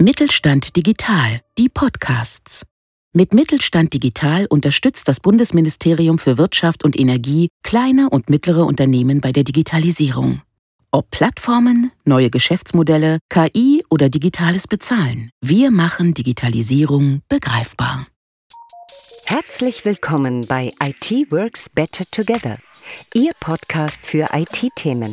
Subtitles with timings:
[0.00, 2.64] Mittelstand Digital, die Podcasts.
[3.12, 9.32] Mit Mittelstand Digital unterstützt das Bundesministerium für Wirtschaft und Energie kleine und mittlere Unternehmen bei
[9.32, 10.42] der Digitalisierung.
[10.92, 18.06] Ob Plattformen, neue Geschäftsmodelle, KI oder digitales Bezahlen, wir machen Digitalisierung begreifbar.
[19.26, 22.56] Herzlich willkommen bei IT Works Better Together,
[23.14, 25.12] Ihr Podcast für IT-Themen.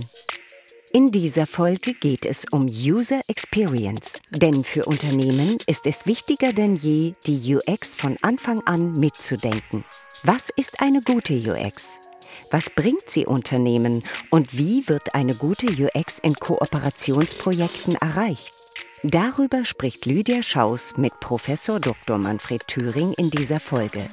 [0.93, 4.21] In dieser Folge geht es um User Experience.
[4.29, 9.83] Denn für Unternehmen ist es wichtiger denn je, die UX von Anfang an mitzudenken.
[10.23, 11.99] Was ist eine gute UX?
[12.51, 18.51] Was bringt sie Unternehmen und wie wird eine gute UX in Kooperationsprojekten erreicht?
[19.03, 22.17] Darüber spricht Lydia Schaus mit Professor Dr.
[22.17, 24.03] Manfred Thüring in dieser Folge.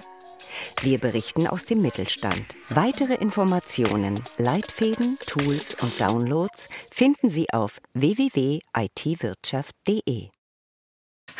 [0.82, 2.44] Wir berichten aus dem Mittelstand.
[2.70, 10.30] Weitere Informationen, Leitfäden, Tools und Downloads finden Sie auf www.itwirtschaft.de.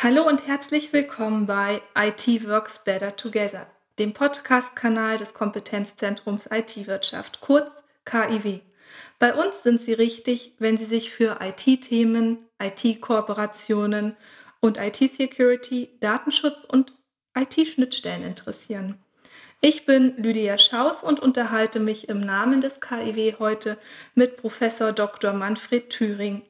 [0.01, 3.67] Hallo und herzlich willkommen bei IT Works Better Together,
[3.99, 7.71] dem Podcast-Kanal des Kompetenzzentrums IT-Wirtschaft, kurz
[8.05, 8.59] KIW.
[9.19, 14.15] Bei uns sind Sie richtig, wenn Sie sich für IT-Themen, IT-Kooperationen
[14.59, 16.93] und IT-Security, Datenschutz und
[17.35, 18.97] IT-Schnittstellen interessieren.
[19.61, 23.77] Ich bin Lydia Schaus und unterhalte mich im Namen des KIW heute
[24.13, 25.31] mit Professor Dr.
[25.31, 26.41] Manfred Thüring.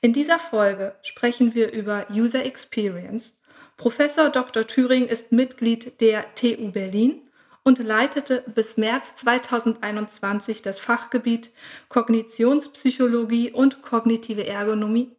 [0.00, 3.34] In dieser Folge sprechen wir über User Experience.
[3.76, 4.66] Professor Dr.
[4.66, 7.20] Thüring ist Mitglied der TU Berlin
[7.64, 11.50] und leitete bis März 2021 das Fachgebiet
[11.88, 15.10] Kognitionspsychologie und kognitive Ergonomie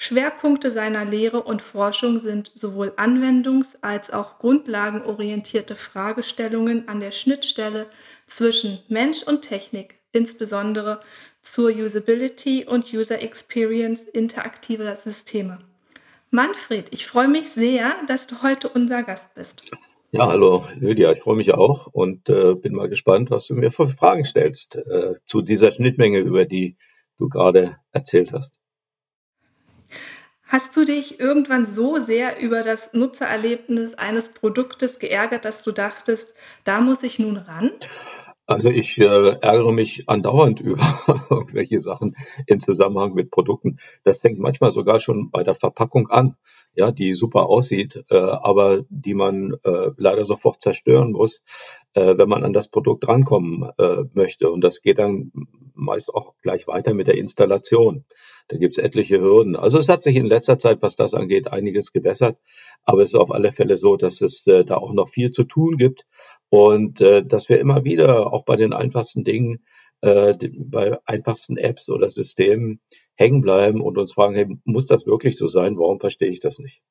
[0.00, 7.86] Schwerpunkte seiner Lehre und Forschung sind sowohl anwendungs- als auch grundlagenorientierte Fragestellungen an der Schnittstelle
[8.28, 11.00] zwischen Mensch und Technik, insbesondere
[11.42, 15.58] zur Usability und User Experience interaktiver Systeme.
[16.30, 19.62] Manfred, ich freue mich sehr, dass du heute unser Gast bist.
[20.12, 23.72] Ja, hallo Lydia, ich freue mich auch und äh, bin mal gespannt, was du mir
[23.72, 26.76] für Fragen stellst äh, zu dieser Schnittmenge, über die
[27.18, 28.60] du gerade erzählt hast.
[30.48, 36.32] Hast du dich irgendwann so sehr über das Nutzererlebnis eines Produktes geärgert, dass du dachtest,
[36.64, 37.72] da muss ich nun ran?
[38.46, 40.80] Also ich äh, ärgere mich andauernd über
[41.28, 42.16] irgendwelche Sachen
[42.46, 43.76] im Zusammenhang mit Produkten.
[44.04, 46.34] Das fängt manchmal sogar schon bei der Verpackung an,
[46.74, 51.42] ja, die super aussieht, äh, aber die man äh, leider sofort zerstören muss,
[51.94, 54.50] äh, wenn man an das Produkt rankommen äh, möchte.
[54.50, 55.32] Und das geht dann
[55.74, 58.04] meist auch gleich weiter mit der Installation.
[58.48, 59.56] Da gibt's etliche Hürden.
[59.56, 62.38] Also es hat sich in letzter Zeit, was das angeht, einiges gebessert.
[62.84, 65.44] Aber es ist auf alle Fälle so, dass es äh, da auch noch viel zu
[65.44, 66.06] tun gibt
[66.48, 69.64] und äh, dass wir immer wieder auch bei den einfachsten Dingen,
[70.00, 72.80] äh, bei einfachsten Apps oder Systemen
[73.18, 75.78] hängen bleiben und uns fragen, hey, muss das wirklich so sein?
[75.78, 76.82] Warum verstehe ich das nicht?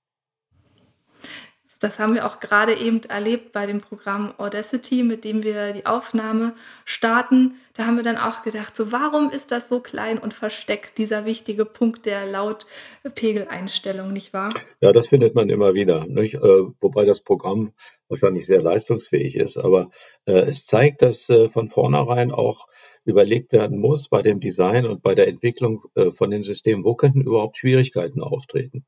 [1.79, 5.85] Das haben wir auch gerade eben erlebt bei dem Programm Audacity, mit dem wir die
[5.85, 6.53] Aufnahme
[6.85, 7.55] starten.
[7.73, 11.25] Da haben wir dann auch gedacht, so warum ist das so klein und versteckt, dieser
[11.25, 14.49] wichtige Punkt der Lautpegeleinstellung, nicht wahr?
[14.81, 16.07] Ja, das findet man immer wieder.
[16.07, 16.35] Nicht?
[16.35, 17.73] Äh, wobei das Programm
[18.09, 19.57] wahrscheinlich sehr leistungsfähig ist.
[19.57, 19.91] Aber
[20.25, 22.67] äh, es zeigt, dass äh, von vornherein auch
[23.05, 27.21] überlegt werden muss bei dem Design und bei der Entwicklung von den Systemen, wo könnten
[27.21, 28.85] überhaupt Schwierigkeiten auftreten.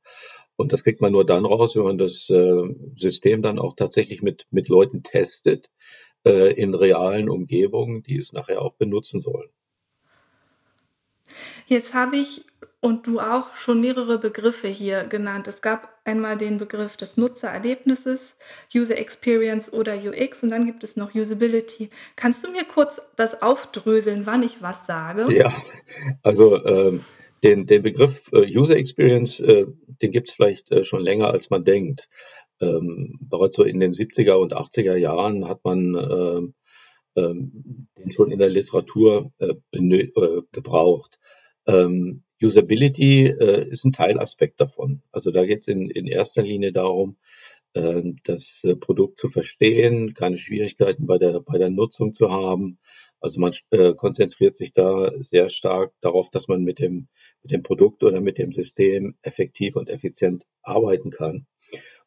[0.59, 4.21] Und das kriegt man nur dann raus, wenn man das äh, System dann auch tatsächlich
[4.21, 5.69] mit, mit Leuten testet,
[6.25, 9.47] äh, in realen Umgebungen, die es nachher auch benutzen sollen.
[11.67, 12.43] Jetzt habe ich
[12.81, 15.47] und du auch schon mehrere Begriffe hier genannt.
[15.47, 18.35] Es gab einmal den Begriff des Nutzererlebnisses,
[18.75, 21.89] User Experience oder UX und dann gibt es noch Usability.
[22.17, 25.31] Kannst du mir kurz das aufdröseln, wann ich was sage?
[25.33, 25.53] Ja,
[26.21, 27.05] also ähm,
[27.43, 29.65] den, den Begriff äh, User Experience, äh,
[30.01, 32.09] den gibt es vielleicht äh, schon länger, als man denkt.
[32.61, 36.53] Ähm, bereits so in den 70er und 80er Jahren hat man ähm,
[37.15, 41.19] ähm, den schon in der Literatur äh, äh, gebraucht.
[41.67, 45.01] Ähm, Usability äh, ist ein Teilaspekt davon.
[45.11, 47.17] Also da geht es in, in erster Linie darum,
[48.23, 52.79] das Produkt zu verstehen, keine Schwierigkeiten bei der, bei der Nutzung zu haben,
[53.21, 57.07] also man äh, konzentriert sich da sehr stark darauf, dass man mit dem,
[57.43, 61.45] mit dem Produkt oder mit dem System effektiv und effizient arbeiten kann.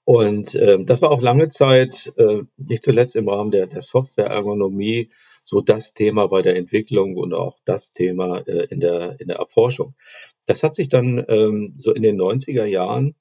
[0.04, 5.10] Und äh, das war auch lange Zeit, äh, nicht zuletzt im Rahmen der, der Software-Ergonomie,
[5.44, 9.36] so das Thema bei der Entwicklung und auch das Thema äh, in, der, in der
[9.36, 9.94] Erforschung.
[10.46, 13.14] Das hat sich dann ähm, so in den 90er Jahren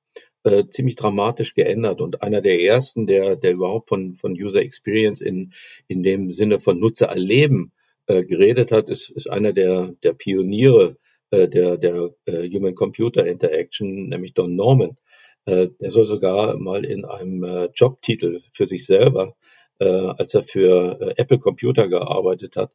[0.44, 2.02] äh, ziemlich dramatisch geändert.
[2.02, 5.54] Und einer der ersten, der, der überhaupt von, von User Experience in,
[5.88, 7.72] in dem Sinne von Nutzer erleben
[8.08, 10.98] äh, geredet hat, ist, ist einer der, der Pioniere
[11.32, 14.98] äh, der, der äh, Human-Computer Interaction, nämlich Don Norman.
[15.46, 19.36] Äh, der soll sogar mal in einem äh, Jobtitel für sich selber,
[19.80, 22.72] äh, als er für äh, Apple Computer gearbeitet hat,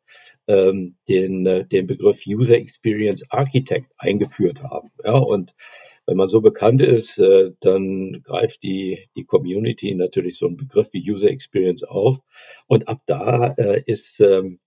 [0.49, 4.90] ähm, den, äh, den Begriff User Experience Architect eingeführt haben.
[5.05, 5.55] Ja, und
[6.06, 10.88] wenn man so bekannt ist, äh, dann greift die, die Community natürlich so einen Begriff
[10.93, 12.19] wie User Experience auf.
[12.67, 14.65] Und ab da äh, ist, ähm, äh,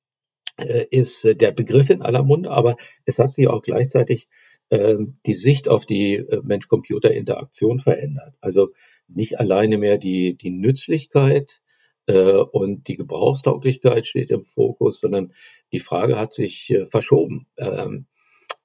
[0.91, 2.75] ist der Begriff in aller Munde, aber
[3.05, 4.27] es hat sich auch gleichzeitig
[4.71, 8.35] ähm, die Sicht auf die äh, Mensch-Computer-Interaktion verändert.
[8.41, 8.69] Also
[9.07, 11.61] nicht alleine mehr die, die Nützlichkeit
[12.05, 15.33] äh, und die Gebrauchstauglichkeit steht im Fokus, sondern
[15.71, 17.47] die Frage hat sich äh, verschoben.
[17.57, 18.05] Ähm,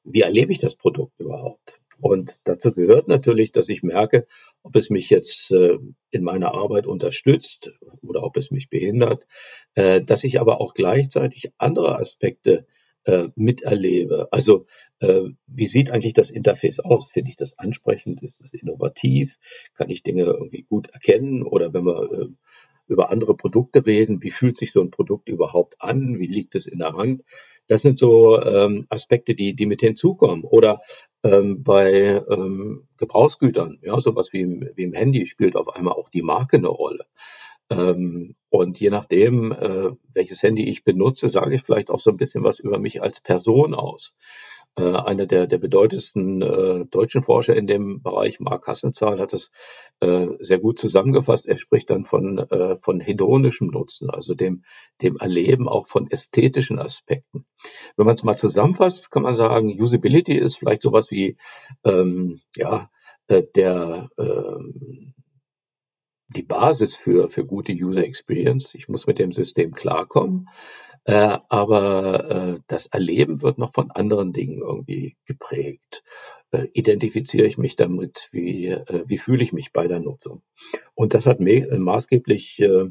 [0.05, 1.81] wie erlebe ich das Produkt überhaupt?
[2.01, 4.27] Und dazu gehört natürlich, dass ich merke,
[4.63, 5.79] ob es mich jetzt äh,
[6.11, 9.27] in meiner Arbeit unterstützt oder ob es mich behindert,
[9.75, 12.67] äh, dass ich aber auch gleichzeitig andere Aspekte
[13.05, 14.29] äh, miterlebe.
[14.31, 14.67] Also
[15.47, 17.11] wie sieht eigentlich das Interface aus?
[17.11, 18.23] Finde ich das ansprechend?
[18.23, 19.37] Ist es innovativ?
[19.75, 21.43] Kann ich Dinge irgendwie gut erkennen?
[21.43, 22.31] Oder wenn wir
[22.87, 26.19] über andere Produkte reden, wie fühlt sich so ein Produkt überhaupt an?
[26.19, 27.23] Wie liegt es in der Hand?
[27.67, 30.45] Das sind so ähm, Aspekte, die, die mit hinzukommen.
[30.45, 30.81] Oder
[31.23, 34.45] ähm, bei ähm, Gebrauchsgütern, ja, sowas wie
[34.75, 37.07] wie im Handy spielt auf einmal auch die Marke eine Rolle.
[37.71, 42.17] Ähm, und je nachdem, äh, welches Handy ich benutze, sage ich vielleicht auch so ein
[42.17, 44.17] bisschen was über mich als Person aus.
[44.77, 49.53] Äh, einer der, der bedeutendsten äh, deutschen Forscher in dem Bereich, Mark Hassenzahl, hat das
[50.01, 51.47] äh, sehr gut zusammengefasst.
[51.47, 54.65] Er spricht dann von, äh, von hedonischem Nutzen, also dem,
[55.01, 57.47] dem Erleben auch von ästhetischen Aspekten.
[57.97, 61.37] Wenn man es mal zusammenfasst, kann man sagen, Usability ist vielleicht sowas wie
[61.85, 62.91] ähm, ja,
[63.29, 65.15] äh, der ähm,
[66.29, 68.75] die Basis für, für gute User Experience.
[68.75, 70.49] Ich muss mit dem System klarkommen.
[71.07, 76.03] Äh, aber äh, das Erleben wird noch von anderen Dingen irgendwie geprägt.
[76.51, 78.29] Äh, identifiziere ich mich damit?
[78.33, 80.43] Wie, äh, wie fühle ich mich bei der Nutzung?
[80.95, 82.91] Und das hat äh, maßgeblich, äh,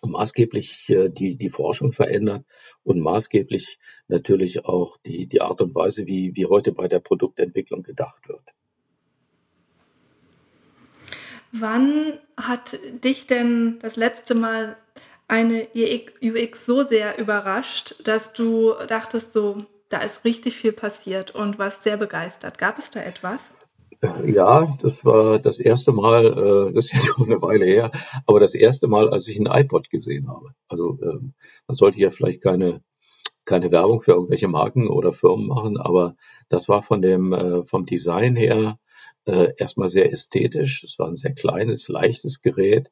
[0.00, 2.46] maßgeblich äh, die, die Forschung verändert
[2.82, 3.78] und maßgeblich
[4.08, 8.44] natürlich auch die, die Art und Weise, wie, wie heute bei der Produktentwicklung gedacht wird.
[11.52, 14.76] Wann hat dich denn das letzte Mal
[15.28, 19.58] eine UX so sehr überrascht, dass du dachtest, so,
[19.90, 22.58] da ist richtig viel passiert und warst sehr begeistert.
[22.58, 23.40] Gab es da etwas?
[24.24, 27.90] Ja, das war das erste Mal, äh, das ist ja schon eine Weile her,
[28.26, 30.50] aber das erste Mal, als ich ein iPod gesehen habe.
[30.68, 31.34] Also ähm,
[31.66, 32.80] man sollte ja vielleicht keine
[33.48, 36.16] keine Werbung für irgendwelche Marken oder Firmen machen, aber
[36.48, 38.78] das war von dem äh, vom Design her
[39.24, 40.84] äh, erstmal sehr ästhetisch.
[40.84, 42.90] Es war ein sehr kleines, leichtes Gerät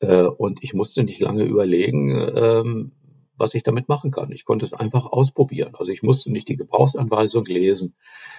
[0.00, 2.92] äh, und ich musste nicht lange überlegen, ähm,
[3.36, 4.32] was ich damit machen kann.
[4.32, 5.74] Ich konnte es einfach ausprobieren.
[5.74, 7.94] Also ich musste nicht die Gebrauchsanweisung lesen,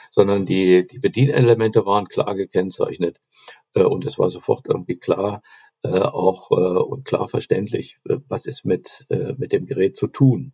[0.09, 3.21] sondern die, die Bedienelemente waren klar gekennzeichnet
[3.75, 5.43] äh, und es war sofort irgendwie klar,
[5.83, 10.07] äh, auch äh, und klar verständlich, äh, was ist mit, äh, mit dem Gerät zu
[10.07, 10.53] tun.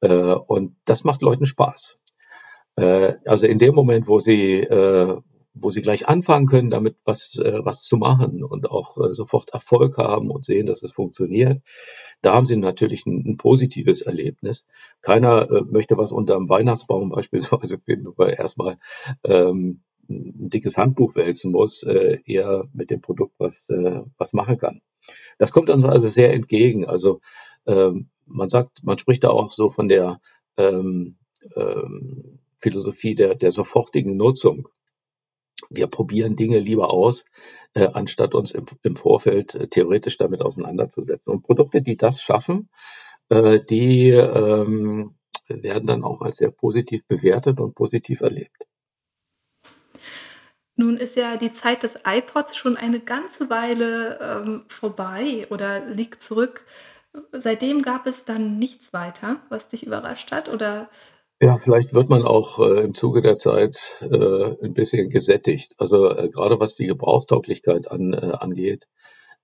[0.00, 1.96] Äh, und das macht Leuten Spaß.
[2.76, 5.20] Äh, also in dem Moment, wo sie, äh,
[5.54, 10.30] wo sie gleich anfangen können, damit was, was zu machen und auch sofort Erfolg haben
[10.30, 11.60] und sehen, dass es funktioniert.
[12.22, 14.64] Da haben sie natürlich ein, ein positives Erlebnis.
[15.00, 18.78] Keiner äh, möchte was unter dem Weihnachtsbaum beispielsweise finden, weil erstmal
[19.24, 24.58] ähm, ein dickes Handbuch wälzen muss, äh, eher mit dem Produkt was, äh, was machen
[24.58, 24.82] kann.
[25.38, 26.86] Das kommt uns also sehr entgegen.
[26.86, 27.20] Also
[27.66, 30.20] ähm, man sagt, man spricht da auch so von der
[30.56, 31.16] ähm,
[31.56, 34.68] ähm, Philosophie der, der sofortigen Nutzung
[35.68, 37.24] wir probieren Dinge lieber aus,
[37.74, 41.32] äh, anstatt uns im, im Vorfeld äh, theoretisch damit auseinanderzusetzen.
[41.32, 42.68] Und Produkte, die das schaffen,
[43.28, 45.14] äh, die ähm,
[45.48, 48.66] werden dann auch als sehr positiv bewertet und positiv erlebt.
[50.76, 56.22] Nun ist ja die Zeit des iPods schon eine ganze Weile ähm, vorbei oder liegt
[56.22, 56.64] zurück.
[57.32, 60.48] Seitdem gab es dann nichts weiter, was dich überrascht hat?
[60.48, 60.88] Oder
[61.42, 65.72] ja, vielleicht wird man auch äh, im Zuge der Zeit äh, ein bisschen gesättigt.
[65.78, 68.86] Also äh, gerade was die Gebrauchstauglichkeit an, äh, angeht.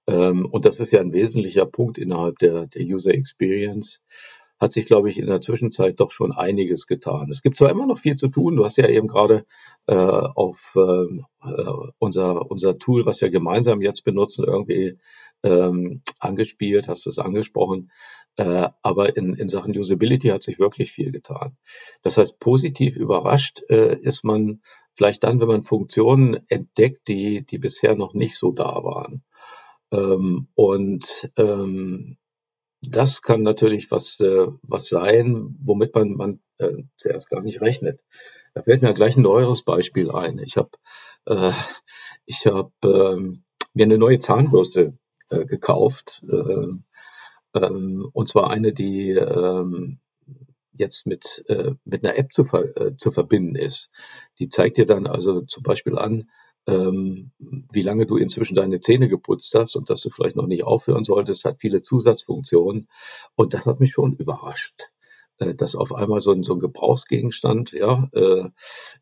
[0.06, 4.02] Ähm, und das ist ja ein wesentlicher Punkt innerhalb der, der User Experience
[4.58, 7.30] hat sich, glaube ich, in der Zwischenzeit doch schon einiges getan.
[7.30, 8.56] Es gibt zwar immer noch viel zu tun.
[8.56, 9.44] Du hast ja eben gerade
[9.86, 14.98] äh, auf ähm, äh, unser, unser Tool, was wir gemeinsam jetzt benutzen, irgendwie
[15.42, 17.90] ähm, angespielt, hast es angesprochen.
[18.36, 21.56] Äh, aber in, in Sachen Usability hat sich wirklich viel getan.
[22.02, 24.60] Das heißt, positiv überrascht äh, ist man
[24.94, 29.22] vielleicht dann, wenn man Funktionen entdeckt, die, die bisher noch nicht so da waren.
[29.92, 32.16] Ähm, und ähm,
[32.82, 38.00] das kann natürlich was, äh, was sein, womit man, man äh, zuerst gar nicht rechnet.
[38.54, 40.38] Da fällt mir gleich ein neueres Beispiel ein.
[40.38, 40.70] Ich habe
[41.26, 41.52] äh,
[42.26, 44.96] ich hab, ähm, mir eine neue Zahnbürste
[45.28, 46.24] äh, gekauft.
[46.28, 46.72] Äh,
[47.54, 49.98] ähm, und zwar eine, die ähm,
[50.72, 53.90] jetzt mit, äh, mit einer App zu, ver äh, zu verbinden ist.
[54.38, 56.30] Die zeigt dir dann also zum Beispiel an,
[56.66, 60.64] ähm, wie lange du inzwischen deine Zähne geputzt hast und dass du vielleicht noch nicht
[60.64, 62.88] aufhören solltest, hat viele Zusatzfunktionen.
[63.34, 64.82] Und das hat mich schon überrascht,
[65.38, 68.48] äh, dass auf einmal so ein, so ein Gebrauchsgegenstand, ja, äh,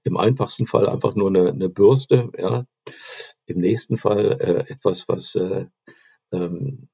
[0.03, 2.67] im einfachsten Fall einfach nur eine, eine Bürste, ja,
[3.47, 5.67] im nächsten Fall äh, etwas, was äh,
[6.33, 6.89] ähm,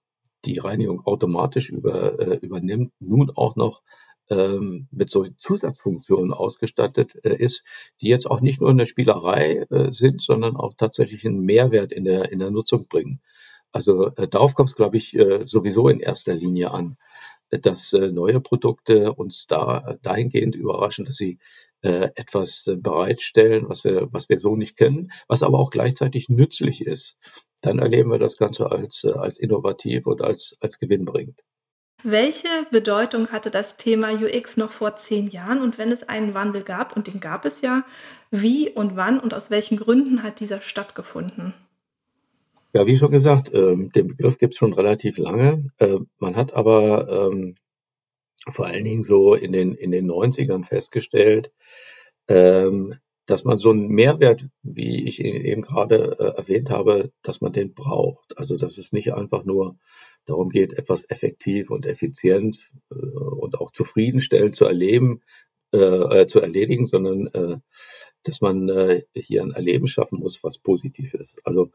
[0.45, 3.83] die Reinigung automatisch über, äh, übernimmt, nun auch noch
[4.31, 7.65] ähm, mit solchen Zusatzfunktionen ausgestattet äh, ist,
[8.01, 12.05] die jetzt auch nicht nur eine Spielerei äh, sind, sondern auch tatsächlich einen Mehrwert in
[12.05, 13.21] der, in der Nutzung bringen.
[13.73, 16.97] Also äh, darauf kommt es, glaube ich, sowieso in erster Linie an,
[17.51, 21.39] dass neue Produkte uns da dahingehend überraschen, dass sie
[21.83, 27.17] etwas bereitstellen, was wir, was wir so nicht kennen, was aber auch gleichzeitig nützlich ist.
[27.63, 31.41] Dann erleben wir das Ganze als, als innovativ und als, als gewinnbringend.
[32.02, 35.61] Welche Bedeutung hatte das Thema UX noch vor zehn Jahren?
[35.61, 37.85] Und wenn es einen Wandel gab, und den gab es ja,
[38.30, 41.52] wie und wann und aus welchen Gründen hat dieser stattgefunden?
[42.73, 45.71] Ja, wie schon gesagt, ähm, den Begriff gibt es schon relativ lange.
[45.78, 47.57] Äh, man hat aber ähm,
[48.49, 51.52] vor allen Dingen so in den, in den 90ern festgestellt,
[52.28, 52.95] ähm,
[53.26, 57.52] dass man so einen Mehrwert, wie ich ihn eben gerade äh, erwähnt habe, dass man
[57.52, 58.38] den braucht.
[58.38, 59.76] Also dass es nicht einfach nur
[60.27, 62.59] darum geht, etwas effektiv und effizient
[62.91, 65.23] äh, und auch zufriedenstellend zu erleben,
[65.73, 65.79] äh,
[66.23, 67.57] äh, zu erledigen, sondern äh,
[68.23, 71.37] dass man äh, hier ein Erleben schaffen muss, was positiv ist.
[71.45, 71.71] Also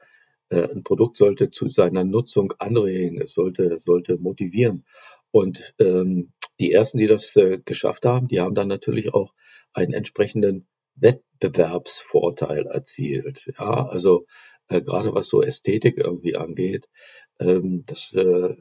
[0.49, 4.85] äh, ein Produkt sollte zu seiner Nutzung anregen, es sollte, sollte motivieren.
[5.31, 9.33] Und ähm, die ersten, die das äh, geschafft haben, die haben dann natürlich auch
[9.73, 13.45] einen entsprechenden Wettbewerbsvorteil erzielt.
[13.57, 14.25] Ja, also
[14.67, 16.87] äh, gerade was so Ästhetik irgendwie angeht,
[17.39, 18.55] ähm, dass äh,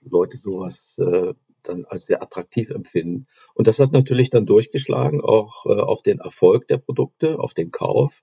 [0.00, 3.26] Leute sowas äh, dann als sehr attraktiv empfinden.
[3.54, 7.70] Und das hat natürlich dann durchgeschlagen auch äh, auf den Erfolg der Produkte, auf den
[7.70, 8.22] Kauf.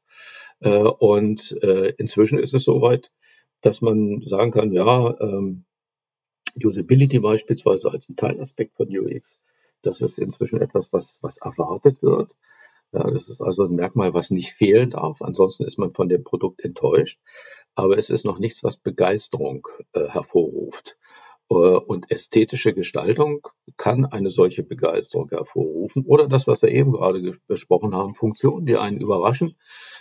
[0.59, 3.11] Äh, und äh, inzwischen ist es soweit,
[3.61, 5.65] dass man sagen kann, ja, ähm,
[6.55, 9.39] Usability beispielsweise als ein Teilaspekt von UX,
[9.81, 12.31] das ist inzwischen etwas, was, was erwartet wird.
[12.91, 15.21] Ja, das ist also ein Merkmal, was nicht fehlen darf.
[15.21, 17.19] Ansonsten ist man von dem Produkt enttäuscht.
[17.75, 20.97] Aber es ist noch nichts, was Begeisterung äh, hervorruft.
[21.49, 23.47] Äh, und ästhetische Gestaltung
[23.77, 26.05] kann eine solche Begeisterung hervorrufen.
[26.05, 29.57] Oder das, was wir eben gerade besprochen haben, Funktionen, die einen überraschen,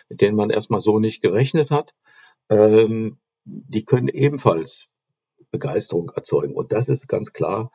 [0.08, 1.94] mit denen man erstmal so nicht gerechnet hat.
[2.48, 4.86] Ähm, die können ebenfalls
[5.50, 6.54] Begeisterung erzeugen.
[6.54, 7.72] Und das ist ganz klar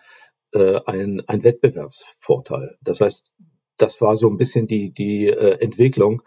[0.54, 2.78] äh, ein, ein Wettbewerbsvorteil.
[2.82, 3.34] Das heißt,
[3.78, 6.22] das war so ein bisschen die, die äh, Entwicklung.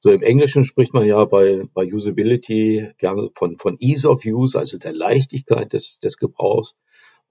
[0.00, 4.58] So im Englischen spricht man ja bei, bei Usability gerne von, von Ease of Use,
[4.58, 6.74] also der Leichtigkeit des, des Gebrauchs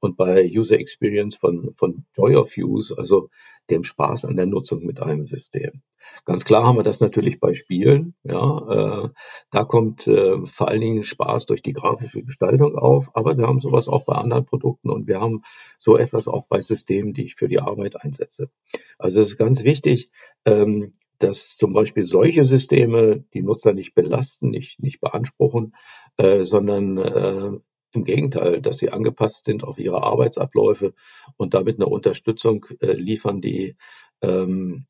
[0.01, 3.29] und bei User Experience von, von Joy of Use, also
[3.69, 5.83] dem Spaß an der Nutzung mit einem System.
[6.25, 8.15] Ganz klar haben wir das natürlich bei Spielen.
[8.23, 9.09] Ja, äh,
[9.51, 13.61] da kommt äh, vor allen Dingen Spaß durch die grafische Gestaltung auf, aber wir haben
[13.61, 15.43] sowas auch bei anderen Produkten und wir haben
[15.77, 18.49] so etwas auch bei Systemen, die ich für die Arbeit einsetze.
[18.97, 20.09] Also es ist ganz wichtig,
[20.45, 25.75] ähm, dass zum Beispiel solche Systeme die Nutzer nicht belasten, nicht, nicht beanspruchen,
[26.17, 27.59] äh, sondern äh,
[27.93, 30.93] im Gegenteil, dass sie angepasst sind auf ihre Arbeitsabläufe
[31.37, 33.75] und damit eine Unterstützung äh, liefern, die
[34.21, 34.85] ähm,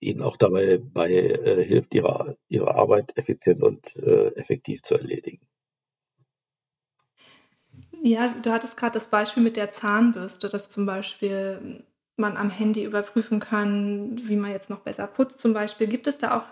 [0.00, 5.46] ihnen auch dabei bei, äh, hilft, ihre, ihre Arbeit effizient und äh, effektiv zu erledigen.
[8.02, 11.84] Ja, du hattest gerade das Beispiel mit der Zahnbürste, dass zum Beispiel
[12.16, 15.86] man am Handy überprüfen kann, wie man jetzt noch besser putzt zum Beispiel.
[15.86, 16.44] Gibt es da auch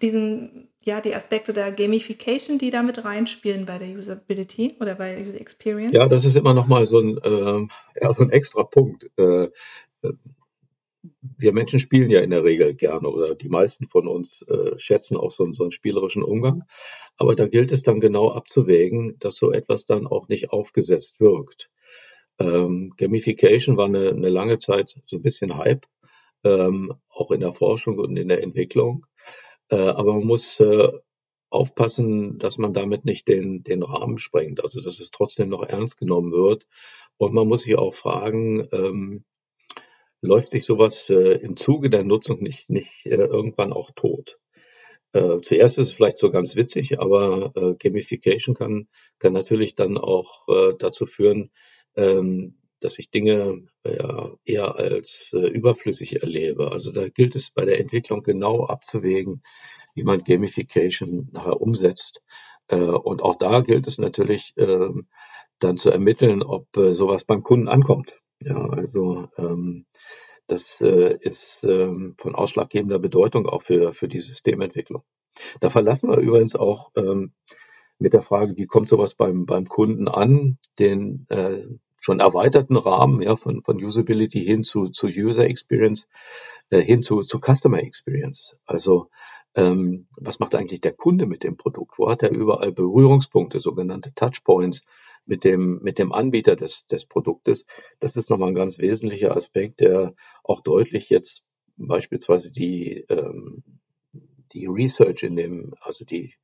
[0.00, 5.24] diesen, ja, die Aspekte der Gamification, die da mit reinspielen bei der Usability oder bei
[5.24, 5.94] User Experience?
[5.94, 7.66] Ja, das ist immer nochmal so ein, äh,
[8.00, 9.10] ja, so ein extra Punkt.
[9.16, 9.44] Äh,
[10.02, 10.12] äh,
[11.36, 15.16] wir Menschen spielen ja in der Regel gerne oder die meisten von uns äh, schätzen
[15.16, 16.64] auch so, so einen spielerischen Umgang.
[17.16, 21.70] Aber da gilt es dann genau abzuwägen, dass so etwas dann auch nicht aufgesetzt wirkt.
[22.38, 25.86] Ähm, Gamification war eine, eine lange Zeit so ein bisschen Hype,
[26.44, 29.06] ähm, auch in der Forschung und in der Entwicklung.
[29.68, 30.88] Äh, aber man muss äh,
[31.50, 35.98] aufpassen, dass man damit nicht den, den Rahmen sprengt, also dass es trotzdem noch ernst
[35.98, 36.66] genommen wird.
[37.18, 39.24] Und man muss sich auch fragen, ähm,
[40.22, 44.38] läuft sich sowas äh, im Zuge der Nutzung nicht, nicht äh, irgendwann auch tot?
[45.12, 48.88] Äh, zuerst ist es vielleicht so ganz witzig, aber äh, Gamification kann,
[49.18, 50.46] kann natürlich dann auch
[50.78, 51.50] dazu führen,
[51.96, 56.72] ähm, dass ich Dinge äh, eher als äh, überflüssig erlebe.
[56.72, 59.42] Also da gilt es bei der Entwicklung genau abzuwägen,
[59.94, 62.22] wie man Gamification nachher umsetzt.
[62.68, 65.08] Äh, und auch da gilt es natürlich ähm,
[65.58, 68.16] dann zu ermitteln, ob äh, sowas beim Kunden ankommt.
[68.40, 69.86] Ja, also ähm,
[70.46, 75.02] das äh, ist ähm, von ausschlaggebender Bedeutung auch für, für die Systementwicklung.
[75.60, 77.32] Da verlassen wir übrigens auch ähm,
[77.98, 81.64] mit der Frage, wie kommt sowas beim, beim Kunden an, den äh,
[82.02, 86.08] schon erweiterten Rahmen ja, von, von Usability hin zu, zu User Experience,
[86.70, 88.56] äh, hin zu, zu Customer Experience.
[88.66, 89.08] Also
[89.54, 91.98] ähm, was macht eigentlich der Kunde mit dem Produkt?
[91.98, 94.82] Wo hat er überall Berührungspunkte, sogenannte Touchpoints
[95.26, 97.64] mit dem, mit dem Anbieter des, des Produktes?
[98.00, 101.44] Das ist nochmal ein ganz wesentlicher Aspekt, der auch deutlich jetzt
[101.76, 103.62] beispielsweise die, ähm,
[104.52, 106.34] die Research in dem, also die,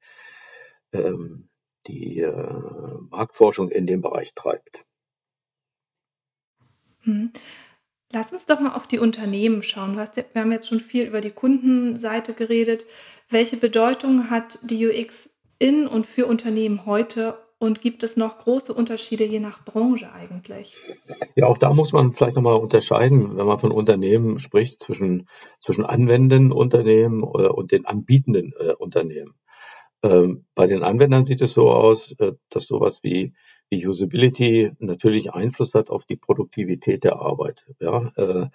[0.92, 1.48] ähm,
[1.88, 4.84] die äh, Marktforschung in dem Bereich treibt.
[7.08, 7.30] Hm.
[8.12, 9.98] Lass uns doch mal auf die Unternehmen schauen.
[9.98, 12.86] Hast wir haben jetzt schon viel über die Kundenseite geredet.
[13.28, 18.72] Welche Bedeutung hat die UX in und für Unternehmen heute und gibt es noch große
[18.72, 20.76] Unterschiede je nach Branche eigentlich?
[21.34, 25.28] Ja, auch da muss man vielleicht nochmal unterscheiden, wenn man von Unternehmen spricht, zwischen,
[25.60, 29.34] zwischen anwendenden Unternehmen äh, und den anbietenden äh, Unternehmen.
[30.02, 33.34] Ähm, bei den Anwendern sieht es so aus, äh, dass sowas wie
[33.70, 37.66] die Usability natürlich Einfluss hat auf die Produktivität der Arbeit.
[37.80, 38.48] Ja, äh,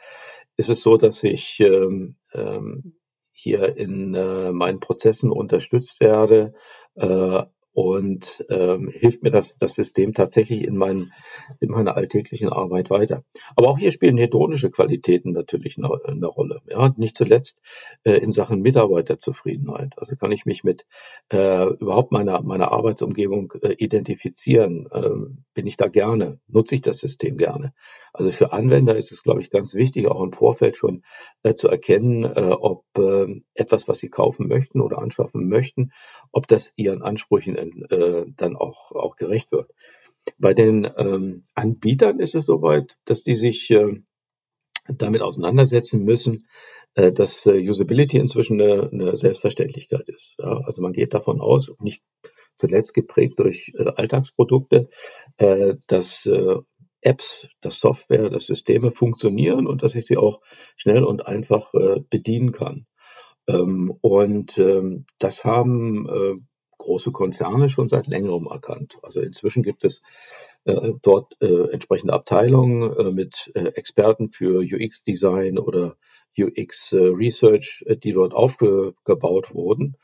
[0.57, 2.95] ist es so, dass ich ähm, ähm,
[3.31, 6.53] hier in äh, meinen Prozessen unterstützt werde,
[6.95, 7.43] äh,
[7.73, 11.11] und ähm, hilft mir das, das System tatsächlich in, mein,
[11.59, 13.23] in meiner alltäglichen Arbeit weiter.
[13.55, 16.61] Aber auch hier spielen hedonische Qualitäten natürlich eine, eine Rolle.
[16.69, 16.93] Ja?
[16.97, 17.61] Nicht zuletzt
[18.03, 19.93] äh, in Sachen Mitarbeiterzufriedenheit.
[19.97, 20.85] Also kann ich mich mit
[21.31, 24.87] äh, überhaupt meiner, meiner Arbeitsumgebung äh, identifizieren.
[24.93, 26.39] Ähm, bin ich da gerne?
[26.47, 27.73] Nutze ich das System gerne?
[28.13, 31.03] Also für Anwender ist es, glaube ich, ganz wichtig, auch im Vorfeld schon
[31.41, 35.91] äh, zu erkennen, äh, ob äh, etwas, was sie kaufen möchten oder anschaffen möchten,
[36.31, 37.55] ob das ihren Ansprüchen
[37.89, 39.71] äh, dann auch, auch gerecht wird.
[40.37, 44.01] Bei den ähm, Anbietern ist es soweit, dass die sich äh,
[44.87, 46.47] damit auseinandersetzen müssen,
[46.95, 50.35] äh, dass äh, Usability inzwischen eine, eine Selbstverständlichkeit ist.
[50.39, 52.01] Ja, also man geht davon aus, nicht
[52.57, 54.89] zuletzt geprägt durch äh, Alltagsprodukte,
[55.37, 56.55] äh, dass äh,
[57.01, 60.41] Apps, dass Software, dass Systeme funktionieren und dass ich sie auch
[60.77, 62.85] schnell und einfach äh, bedienen kann.
[63.47, 66.35] Ähm, und ähm, das haben äh,
[66.83, 68.97] große Konzerne schon seit längerem erkannt.
[69.01, 70.01] Also inzwischen gibt es
[70.65, 75.95] äh, dort äh, entsprechende Abteilungen äh, mit äh, Experten für UX-Design oder
[76.37, 79.95] UX-Research, äh, die dort aufgebaut wurden.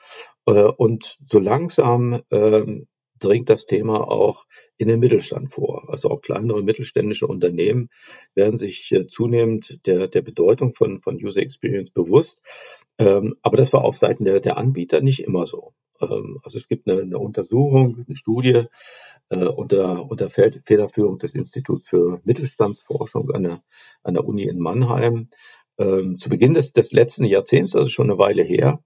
[0.45, 2.87] Äh, und so langsam ähm,
[3.19, 4.45] dringt das Thema auch
[4.77, 5.89] in den Mittelstand vor.
[5.89, 7.89] Also auch kleinere mittelständische Unternehmen
[8.35, 12.39] werden sich zunehmend der, der Bedeutung von, von User Experience bewusst.
[12.97, 15.73] Ähm, aber das war auf Seiten der, der Anbieter nicht immer so.
[16.01, 18.63] Ähm, also es gibt eine, eine Untersuchung, eine Studie
[19.29, 23.63] äh, unter, unter Federführung des Instituts für Mittelstandsforschung an der,
[24.03, 25.29] an der Uni in Mannheim
[25.77, 28.83] ähm, zu Beginn des, des letzten Jahrzehnts, also schon eine Weile her,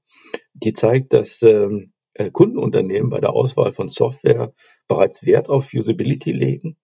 [0.54, 4.54] die zeigt, dass ähm, äh, Kundenunternehmen bei der Auswahl von Software
[4.88, 6.78] bereits Wert auf Usability legen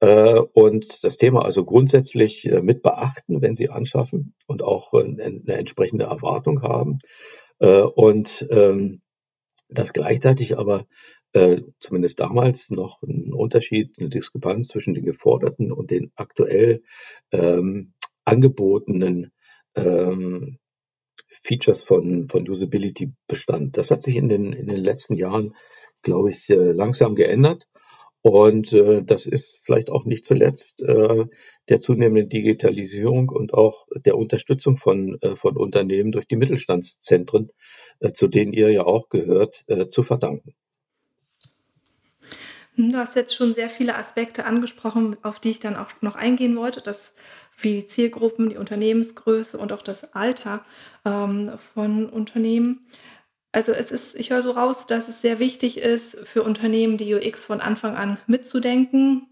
[0.00, 5.04] äh, und das Thema also grundsätzlich äh, mit beachten, wenn sie anschaffen und auch äh,
[5.04, 6.98] eine entsprechende Erwartung haben.
[7.58, 9.00] Äh, und ähm,
[9.68, 10.86] dass gleichzeitig aber
[11.32, 16.82] äh, zumindest damals noch ein Unterschied, eine Diskrepanz zwischen den geforderten und den aktuell
[17.32, 17.94] ähm,
[18.24, 19.32] angebotenen
[19.74, 20.58] ähm,
[21.28, 23.76] Features von, von Usability bestand.
[23.76, 25.54] Das hat sich in den, in den letzten Jahren,
[26.02, 27.66] glaube ich, äh, langsam geändert.
[28.22, 31.26] Und äh, das ist vielleicht auch nicht zuletzt äh,
[31.68, 37.50] der zunehmenden Digitalisierung und auch der Unterstützung von, äh, von Unternehmen durch die Mittelstandszentren,
[38.00, 40.54] äh, zu denen ihr ja auch gehört, äh, zu verdanken.
[42.76, 46.16] Hm, du hast jetzt schon sehr viele Aspekte angesprochen, auf die ich dann auch noch
[46.16, 47.12] eingehen wollte, das,
[47.56, 50.64] wie die Zielgruppen, die Unternehmensgröße und auch das Alter
[51.04, 52.86] ähm, von Unternehmen.
[53.52, 57.14] Also es ist, ich höre so raus, dass es sehr wichtig ist für Unternehmen, die
[57.14, 59.28] UX von Anfang an mitzudenken.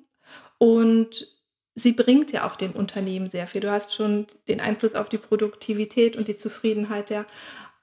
[0.59, 1.27] Und
[1.75, 3.61] sie bringt ja auch den Unternehmen sehr viel.
[3.61, 7.27] Du hast schon den Einfluss auf die Produktivität und die Zufriedenheit der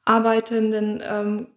[0.05, 1.47] Arbeitenden ähm,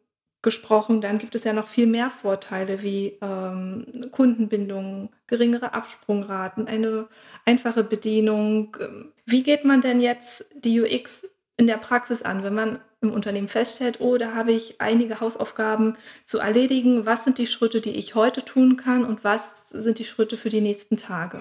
[0.43, 1.01] gesprochen.
[1.01, 7.09] Dann gibt es ja noch viel mehr Vorteile wie ähm, Kundenbindung, geringere Absprungraten, eine
[7.45, 8.77] einfache Bedienung.
[9.25, 11.23] Wie geht man denn jetzt die UX
[11.57, 15.97] in der Praxis an, wenn man im Unternehmen feststellt, oh, da habe ich einige Hausaufgaben
[16.25, 17.05] zu erledigen.
[17.05, 20.49] Was sind die Schritte, die ich heute tun kann und was sind die Schritte für
[20.49, 21.41] die nächsten Tage?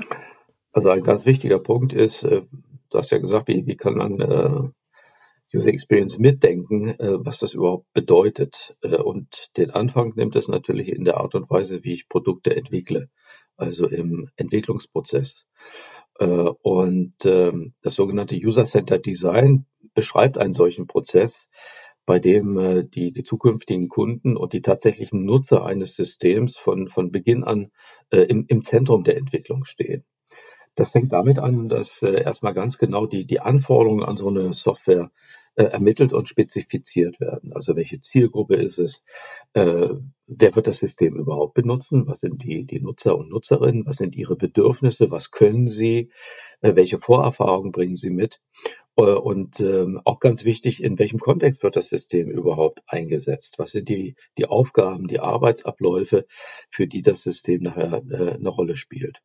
[0.73, 2.41] Also ein ganz wichtiger Punkt ist, äh,
[2.89, 4.69] du hast ja gesagt, wie, wie kann man äh,
[5.53, 8.75] User Experience mitdenken, äh, was das überhaupt bedeutet.
[8.81, 12.55] Äh, und den Anfang nimmt es natürlich in der Art und Weise, wie ich Produkte
[12.55, 13.09] entwickle,
[13.57, 15.45] also im Entwicklungsprozess.
[16.19, 21.47] Äh, und ähm, das sogenannte User-Centered Design beschreibt einen solchen Prozess,
[22.05, 27.43] bei dem die, die zukünftigen Kunden und die tatsächlichen Nutzer eines Systems von, von Beginn
[27.43, 27.71] an
[28.09, 30.03] im, im Zentrum der Entwicklung stehen.
[30.75, 34.53] Das fängt damit an, dass äh, erstmal ganz genau die, die Anforderungen an so eine
[34.53, 35.11] Software
[35.55, 37.53] ermittelt und spezifiziert werden.
[37.53, 39.03] Also welche Zielgruppe ist es?
[39.53, 39.89] Äh,
[40.27, 42.07] wer wird das System überhaupt benutzen?
[42.07, 43.85] Was sind die, die Nutzer und Nutzerinnen?
[43.85, 45.11] Was sind ihre Bedürfnisse?
[45.11, 46.11] Was können sie?
[46.61, 48.39] Äh, welche Vorerfahrungen bringen sie mit?
[48.95, 53.55] Äh, und ähm, auch ganz wichtig, in welchem Kontext wird das System überhaupt eingesetzt?
[53.57, 56.25] Was sind die, die Aufgaben, die Arbeitsabläufe,
[56.69, 59.21] für die das System nachher äh, eine Rolle spielt?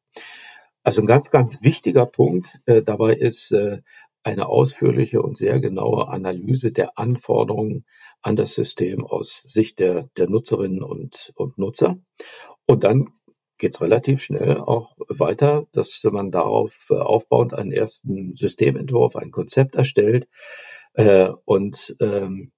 [0.82, 3.78] Also ein ganz, ganz wichtiger Punkt äh, dabei ist äh,
[4.26, 7.86] eine ausführliche und sehr genaue Analyse der Anforderungen
[8.22, 11.98] an das System aus Sicht der, der Nutzerinnen und, und Nutzer.
[12.66, 13.12] Und dann
[13.56, 19.30] geht es relativ schnell auch weiter, dass man darauf äh, aufbauend einen ersten Systementwurf, ein
[19.30, 20.26] Konzept erstellt.
[20.94, 22.50] Äh, und ähm,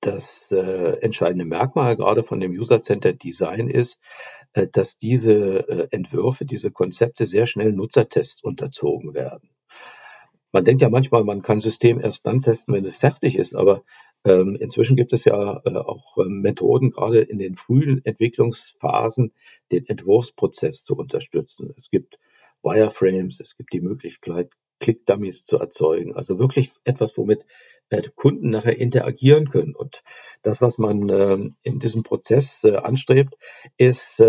[0.00, 4.00] das äh, entscheidende Merkmal gerade von dem User-Centered Design ist,
[4.54, 9.50] äh, dass diese äh, Entwürfe, diese Konzepte sehr schnell Nutzertests unterzogen werden.
[10.56, 13.84] Man denkt ja manchmal, man kann System erst dann testen, wenn es fertig ist, aber
[14.24, 19.34] ähm, inzwischen gibt es ja äh, auch ähm, Methoden, gerade in den frühen Entwicklungsphasen
[19.70, 21.74] den Entwurfsprozess zu unterstützen.
[21.76, 22.18] Es gibt
[22.62, 26.16] Wireframes, es gibt die Möglichkeit, Click-Dummies zu erzeugen.
[26.16, 27.44] Also wirklich etwas, womit
[28.14, 29.74] Kunden nachher interagieren können.
[29.74, 30.02] Und
[30.42, 33.34] das, was man ähm, in diesem Prozess äh, anstrebt,
[33.76, 34.22] ist,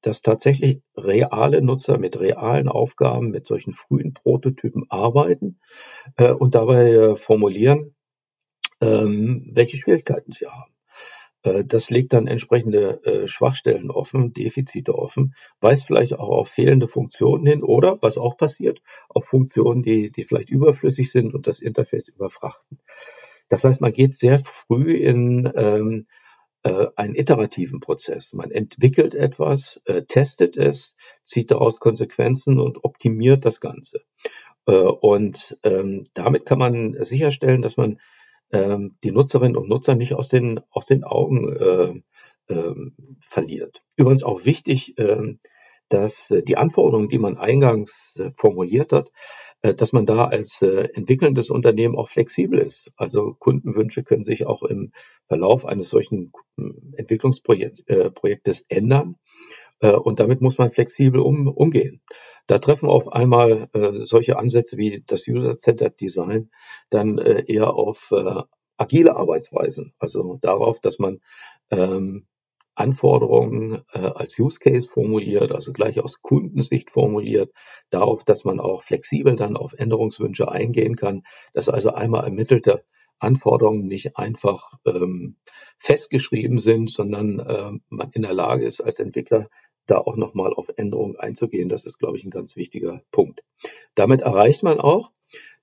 [0.00, 5.60] dass tatsächlich reale Nutzer mit realen Aufgaben, mit solchen frühen Prototypen arbeiten
[6.16, 7.94] und dabei formulieren,
[8.80, 10.72] ähm, welche Schwierigkeiten sie haben.
[11.42, 16.88] Äh, das legt dann entsprechende äh, Schwachstellen offen, Defizite offen, weist vielleicht auch auf fehlende
[16.88, 21.60] Funktionen hin oder, was auch passiert, auf Funktionen, die, die vielleicht überflüssig sind und das
[21.60, 22.78] Interface überfrachten.
[23.48, 26.06] Das heißt, man geht sehr früh in ähm,
[26.62, 28.32] äh, einen iterativen Prozess.
[28.32, 34.00] Man entwickelt etwas, äh, testet es, zieht daraus Konsequenzen und optimiert das Ganze.
[34.66, 37.98] Äh, und ähm, damit kann man sicherstellen, dass man
[38.52, 42.74] die Nutzerinnen und Nutzer nicht aus den, aus den Augen äh, äh,
[43.20, 43.82] verliert.
[43.96, 44.94] Übrigens auch wichtig,
[45.92, 49.12] dass äh, die Anforderungen, die man eingangs äh, formuliert hat,
[49.60, 52.90] äh, dass man da als entwickelndes Unternehmen auch flexibel ist.
[52.96, 54.92] Also Kundenwünsche können sich auch im
[55.28, 56.32] Verlauf eines solchen
[56.96, 59.16] Entwicklungsprojektes ändern.
[59.90, 62.02] Und damit muss man flexibel um, umgehen.
[62.46, 66.50] Da treffen auf einmal äh, solche Ansätze wie das User-Centered Design
[66.90, 68.42] dann äh, eher auf äh,
[68.76, 71.20] agile Arbeitsweisen, also darauf, dass man
[71.70, 72.26] ähm,
[72.74, 77.52] Anforderungen äh, als Use Case formuliert, also gleich aus Kundensicht formuliert,
[77.90, 82.84] darauf, dass man auch flexibel dann auf Änderungswünsche eingehen kann, dass also einmal ermittelte
[83.18, 85.36] Anforderungen nicht einfach ähm,
[85.78, 89.48] festgeschrieben sind, sondern äh, man in der Lage ist, als Entwickler
[89.86, 91.68] da auch nochmal auf Änderungen einzugehen.
[91.68, 93.42] Das ist, glaube ich, ein ganz wichtiger Punkt.
[93.94, 95.10] Damit erreicht man auch,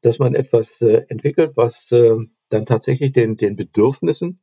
[0.01, 2.17] dass man etwas äh, entwickelt, was äh,
[2.49, 4.41] dann tatsächlich den, den Bedürfnissen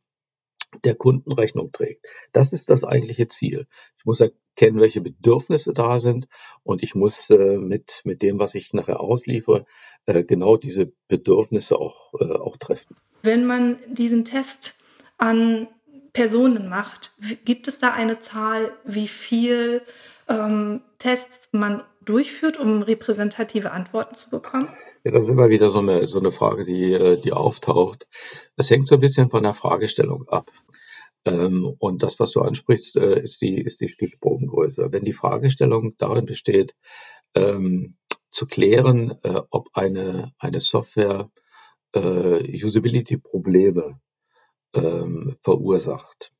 [0.84, 2.04] der Kunden Rechnung trägt.
[2.32, 3.66] Das ist das eigentliche Ziel.
[3.98, 6.28] Ich muss erkennen, welche Bedürfnisse da sind
[6.62, 9.66] und ich muss äh, mit, mit dem, was ich nachher ausliefere,
[10.06, 12.96] äh, genau diese Bedürfnisse auch, äh, auch treffen.
[13.22, 14.78] Wenn man diesen Test
[15.18, 15.68] an
[16.16, 17.12] Personen macht.
[17.44, 19.82] Gibt es da eine Zahl, wie viel
[20.28, 24.70] ähm, Tests man durchführt, um repräsentative Antworten zu bekommen?
[25.04, 28.08] Ja, das ist immer wieder so eine, so eine Frage, die, äh, die auftaucht.
[28.56, 30.50] Es hängt so ein bisschen von der Fragestellung ab.
[31.26, 34.88] Ähm, und das, was du ansprichst, äh, ist die, ist die Stichprobengröße.
[34.90, 36.74] Wenn die Fragestellung darin besteht,
[37.34, 37.98] ähm,
[38.30, 41.28] zu klären, äh, ob eine, eine Software
[41.94, 44.00] Usability-Probleme
[44.74, 46.32] ähm, verursacht.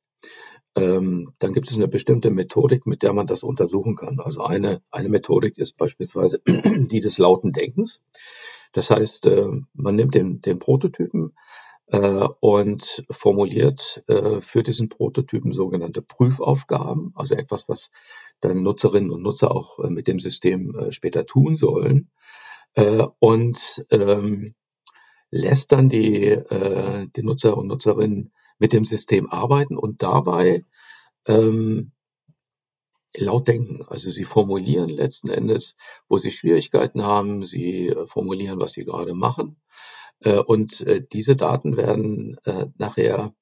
[0.75, 4.19] Ähm, dann gibt es eine bestimmte Methodik, mit der man das untersuchen kann.
[4.19, 7.99] Also eine, eine Methodik ist beispielsweise die des lauten Denkens.
[8.73, 11.33] Das heißt, äh, man nimmt den, den Prototypen
[11.87, 17.89] äh, und formuliert äh, für diesen Prototypen sogenannte Prüfaufgaben, also etwas, was
[18.39, 22.11] dann Nutzerinnen und Nutzer auch äh, mit dem System äh, später tun sollen.
[22.75, 24.53] Äh, und ähm,
[25.29, 30.65] lässt dann die, äh, die Nutzer und Nutzerinnen mit dem System arbeiten und dabei
[31.27, 31.91] ähm,
[33.15, 33.81] laut denken.
[33.87, 35.75] Also sie formulieren letzten Endes,
[36.07, 39.57] wo sie Schwierigkeiten haben, sie äh, formulieren, was sie gerade machen.
[40.21, 42.37] Äh, und äh, diese Daten werden
[42.77, 43.33] nachher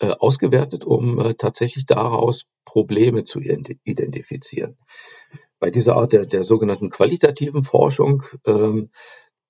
[0.00, 4.76] ausgewertet, um tatsächlich daraus Probleme zu identifizieren.
[5.60, 8.90] Bei dieser Art der, der sogenannten qualitativen Forschung ähm,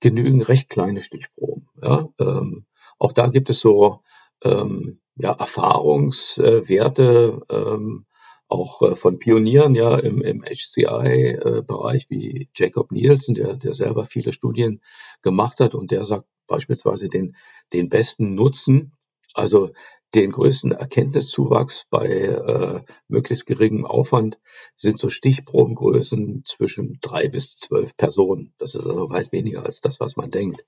[0.03, 1.69] genügen recht kleine Stichproben.
[1.81, 2.11] Ja?
[2.21, 2.67] Ähm,
[2.99, 4.03] auch da gibt es so
[4.45, 8.05] ähm, ja, Erfahrungswerte, ähm,
[8.49, 14.33] auch äh, von Pionieren ja im, im HCI-Bereich wie Jacob Nielsen, der, der selber viele
[14.33, 14.83] Studien
[15.23, 17.35] gemacht hat und der sagt beispielsweise den,
[17.73, 18.93] den besten Nutzen,
[19.33, 19.71] also
[20.15, 24.39] den größten Erkenntniszuwachs bei äh, möglichst geringem Aufwand
[24.77, 28.53] sind so Stichprobengrößen zwischen drei bis zwölf Personen.
[28.59, 30.65] Das ist also weit weniger als das, was man denkt.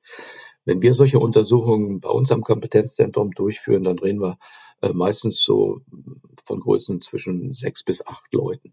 [0.64, 4.38] Wenn wir solche Untersuchungen bei uns am Kompetenzzentrum durchführen, dann reden wir
[4.80, 5.80] äh, meistens so
[6.46, 8.72] von Größen zwischen sechs bis acht Leuten.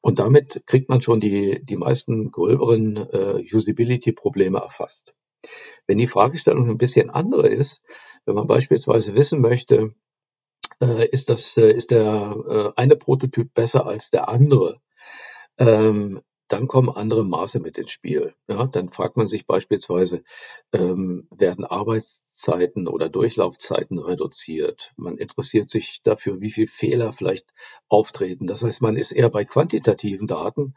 [0.00, 5.14] Und damit kriegt man schon die, die meisten gröberen äh, Usability-Probleme erfasst.
[5.86, 7.82] Wenn die Fragestellung ein bisschen andere ist,
[8.24, 9.94] wenn man beispielsweise wissen möchte,
[10.86, 14.80] ist, das, äh, ist der äh, eine Prototyp besser als der andere,
[15.58, 18.34] ähm, dann kommen andere Maße mit ins Spiel.
[18.46, 20.22] Ja, dann fragt man sich beispielsweise,
[20.72, 21.64] ähm, werden
[22.42, 24.92] Arbeitszeiten oder Durchlaufzeiten reduziert?
[24.96, 27.46] Man interessiert sich dafür, wie viel Fehler vielleicht
[27.88, 28.46] auftreten.
[28.46, 30.74] Das heißt, man ist eher bei quantitativen Daten.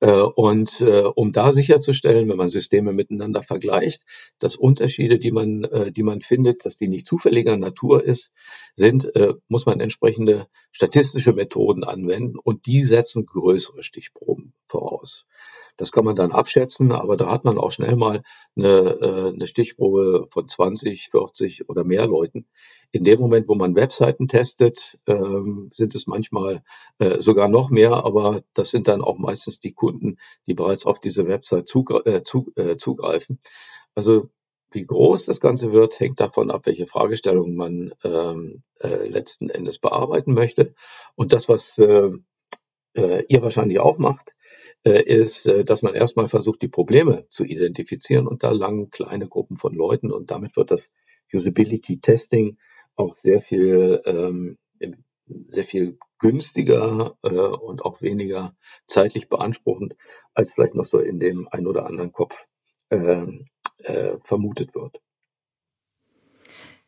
[0.00, 4.04] Äh, und äh, um da sicherzustellen, wenn man Systeme miteinander vergleicht,
[4.38, 8.30] dass Unterschiede, die man, äh, die man findet, dass die nicht zufälliger Natur ist,
[8.74, 15.26] sind, äh, muss man entsprechende statistische Methoden anwenden und die setzen größere Stichproben voraus.
[15.78, 18.22] Das kann man dann abschätzen, aber da hat man auch schnell mal
[18.56, 22.46] eine, äh, eine Stichprobe von 20, 40 oder mehr Leuten.
[22.90, 26.62] In dem Moment, wo man Webseiten testet, ähm, sind es manchmal
[26.98, 30.98] äh, sogar noch mehr, aber das sind dann auch meistens die Kunden, die bereits auf
[30.98, 31.72] diese Website
[32.04, 32.22] äh,
[32.76, 33.38] zugreifen.
[33.94, 34.30] Also
[34.72, 39.78] wie groß das Ganze wird, hängt davon ab, welche Fragestellungen man ähm, äh, letzten Endes
[39.78, 40.74] bearbeiten möchte.
[41.14, 42.10] Und das, was äh,
[42.94, 44.32] ihr wahrscheinlich auch macht,
[44.84, 49.56] ist, äh, dass man erstmal versucht, die Probleme zu identifizieren und da langen kleine Gruppen
[49.56, 50.90] von Leuten und damit wird das
[51.32, 52.58] Usability Testing
[52.96, 54.58] auch sehr viel, ähm,
[55.46, 58.54] sehr viel günstiger äh, und auch weniger
[58.86, 59.94] zeitlich beanspruchend,
[60.34, 62.46] als vielleicht noch so in dem ein oder anderen Kopf
[62.90, 63.26] äh,
[63.78, 65.00] äh, vermutet wird.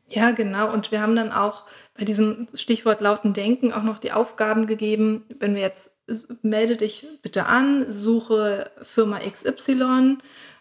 [0.08, 0.72] Ja, genau.
[0.72, 5.24] Und wir haben dann auch bei diesem Stichwort lauten Denken auch noch die Aufgaben gegeben,
[5.38, 5.92] wenn wir jetzt
[6.42, 10.18] melde dich bitte an, suche Firma XY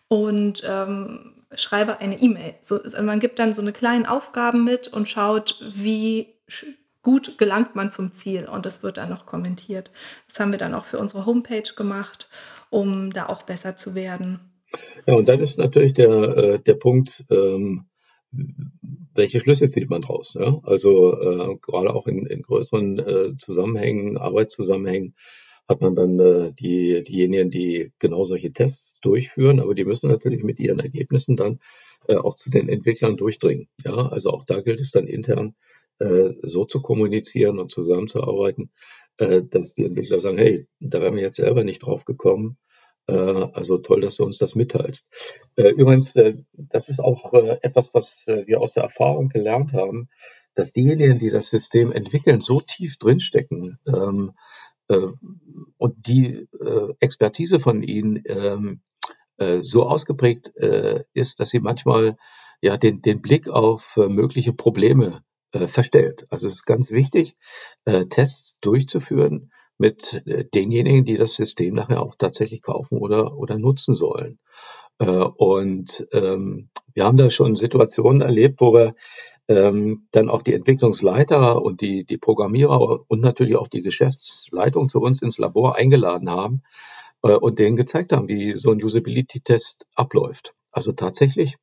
[0.07, 2.55] und ähm, schreibe eine E-Mail.
[2.61, 6.35] So, man gibt dann so eine kleine Aufgaben mit und schaut, wie
[7.01, 9.91] gut gelangt man zum Ziel und das wird dann noch kommentiert.
[10.27, 12.29] Das haben wir dann auch für unsere Homepage gemacht,
[12.69, 14.39] um da auch besser zu werden.
[15.07, 17.88] Ja, und dann ist natürlich der, äh, der Punkt, ähm,
[18.31, 20.33] welche Schlüsse zieht man draus?
[20.33, 20.59] Ja?
[20.63, 25.15] Also äh, gerade auch in, in größeren äh, Zusammenhängen, Arbeitszusammenhängen,
[25.67, 30.43] hat man dann äh, die, diejenigen, die genau solche Tests durchführen, aber die müssen natürlich
[30.43, 31.59] mit ihren Ergebnissen dann
[32.07, 33.67] äh, auch zu den Entwicklern durchdringen.
[33.85, 35.55] Ja, also auch da gilt es dann intern
[35.99, 38.71] äh, so zu kommunizieren und zusammenzuarbeiten,
[39.17, 42.57] äh, dass die Entwickler sagen, hey, da wären wir jetzt selber nicht drauf gekommen.
[43.09, 45.07] Äh, also toll, dass du uns das mitteilst.
[45.55, 50.09] Äh, übrigens, äh, das ist auch etwas, was wir aus der Erfahrung gelernt haben,
[50.53, 54.33] dass diejenigen, die das System entwickeln, so tief drinstecken, ähm,
[54.89, 55.07] äh,
[55.77, 56.47] und die
[56.99, 58.81] Expertise von ihnen ähm,
[59.37, 60.51] äh, so ausgeprägt
[61.13, 62.17] ist, dass sie manchmal
[62.61, 65.21] ja den, den Blick auf mögliche Probleme
[65.53, 66.27] verstellt.
[66.29, 67.37] Also es ist ganz wichtig,
[68.09, 70.21] Tests durchzuführen mit
[70.53, 74.37] denjenigen, die das System nachher auch tatsächlich kaufen oder, oder nutzen sollen.
[74.99, 78.93] Und ähm, wir haben da schon Situationen erlebt, wo wir
[79.47, 84.99] ähm, dann auch die Entwicklungsleiter und die, die Programmierer und natürlich auch die Geschäftsleitung zu
[84.99, 86.61] uns ins Labor eingeladen haben
[87.23, 90.53] äh, und denen gezeigt haben, wie so ein Usability-Test abläuft.
[90.71, 91.55] Also tatsächlich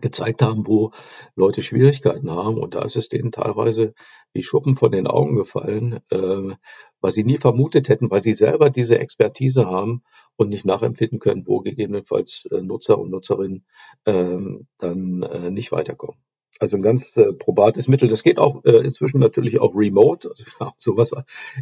[0.00, 0.92] gezeigt haben, wo
[1.36, 2.58] Leute Schwierigkeiten haben.
[2.58, 3.94] Und da ist es denen teilweise
[4.32, 6.54] wie Schuppen von den Augen gefallen, äh,
[7.00, 10.02] was sie nie vermutet hätten, weil sie selber diese Expertise haben
[10.36, 13.64] und nicht nachempfinden können, wo gegebenenfalls äh, Nutzer und Nutzerinnen
[14.04, 14.38] äh,
[14.78, 16.18] dann äh, nicht weiterkommen.
[16.60, 18.08] Also ein ganz äh, probates Mittel.
[18.08, 20.28] Das geht auch äh, inzwischen natürlich auch remote.
[20.28, 21.12] Also wir haben sowas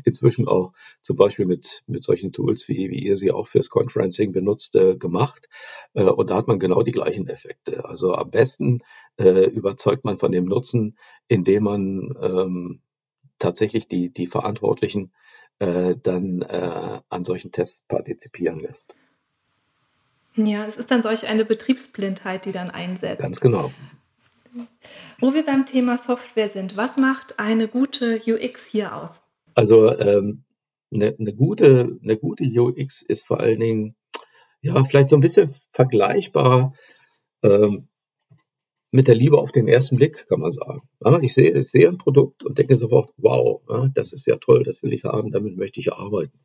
[0.05, 0.72] inzwischen auch
[1.03, 4.96] zum Beispiel mit, mit solchen Tools, wie, wie ihr sie auch fürs Conferencing benutzt, äh,
[4.96, 5.49] gemacht.
[5.92, 7.85] Äh, und da hat man genau die gleichen Effekte.
[7.85, 8.81] Also am besten
[9.18, 10.96] äh, überzeugt man von dem Nutzen,
[11.29, 12.81] indem man ähm,
[13.38, 15.12] tatsächlich die, die Verantwortlichen
[15.59, 18.95] äh, dann äh, an solchen Tests partizipieren lässt.
[20.35, 23.23] Ja, es ist dann solch eine Betriebsblindheit, die dann einsetzt.
[23.23, 23.73] Ganz genau.
[25.19, 29.23] Wo wir beim Thema Software sind, was macht eine gute UX hier aus?
[29.55, 30.45] Also ähm,
[30.92, 33.97] eine, eine, gute, eine gute UX ist vor allen Dingen
[34.61, 36.75] ja vielleicht so ein bisschen vergleichbar
[37.42, 37.88] ähm,
[38.90, 40.83] mit der Liebe auf den ersten Blick, kann man sagen.
[41.22, 43.61] Ich, sehe, ich sehe ein Produkt und denke sofort, wow,
[43.94, 46.38] das ist ja toll, das will ich haben, damit möchte ich arbeiten.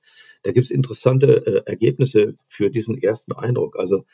[0.43, 3.77] Da gibt es interessante äh, Ergebnisse für diesen ersten Eindruck.
[3.77, 4.05] Also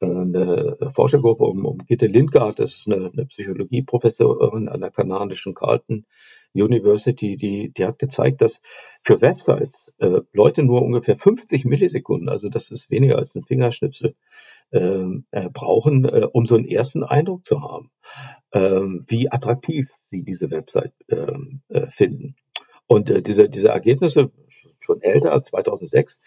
[0.00, 5.54] äh, eine Forschergruppe um, um Gitte Lindgard, das ist eine, eine Psychologieprofessorin an der kanadischen
[5.54, 6.06] Carleton
[6.54, 8.60] University, die, die hat gezeigt, dass
[9.02, 14.14] für Websites äh, Leute nur ungefähr 50 Millisekunden, also das ist weniger als ein Fingerschnipsel,
[14.72, 17.90] äh, brauchen, äh, um so einen ersten Eindruck zu haben,
[18.52, 22.36] ähm, wie attraktiv sie diese Website ähm, äh, finden.
[22.86, 24.30] Und äh, diese, diese Ergebnisse,
[24.80, 26.20] schon älter, 2006,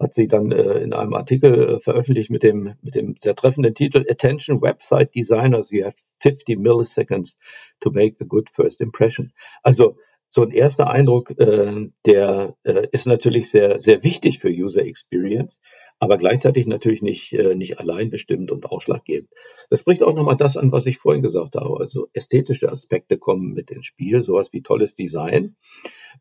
[0.00, 3.74] hat sie dann äh, in einem Artikel äh, veröffentlicht mit dem, mit dem sehr treffenden
[3.74, 7.36] Titel Attention Website Designers, you have 50 milliseconds
[7.80, 9.32] to make a good first impression.
[9.62, 9.96] Also
[10.30, 15.54] so ein erster Eindruck, äh, der äh, ist natürlich sehr, sehr wichtig für User Experience
[16.00, 19.30] aber gleichzeitig natürlich nicht, äh, nicht allein bestimmt und ausschlaggebend.
[19.68, 21.78] Das spricht auch nochmal das an, was ich vorhin gesagt habe.
[21.78, 25.56] Also ästhetische Aspekte kommen mit ins Spiel, sowas wie tolles Design.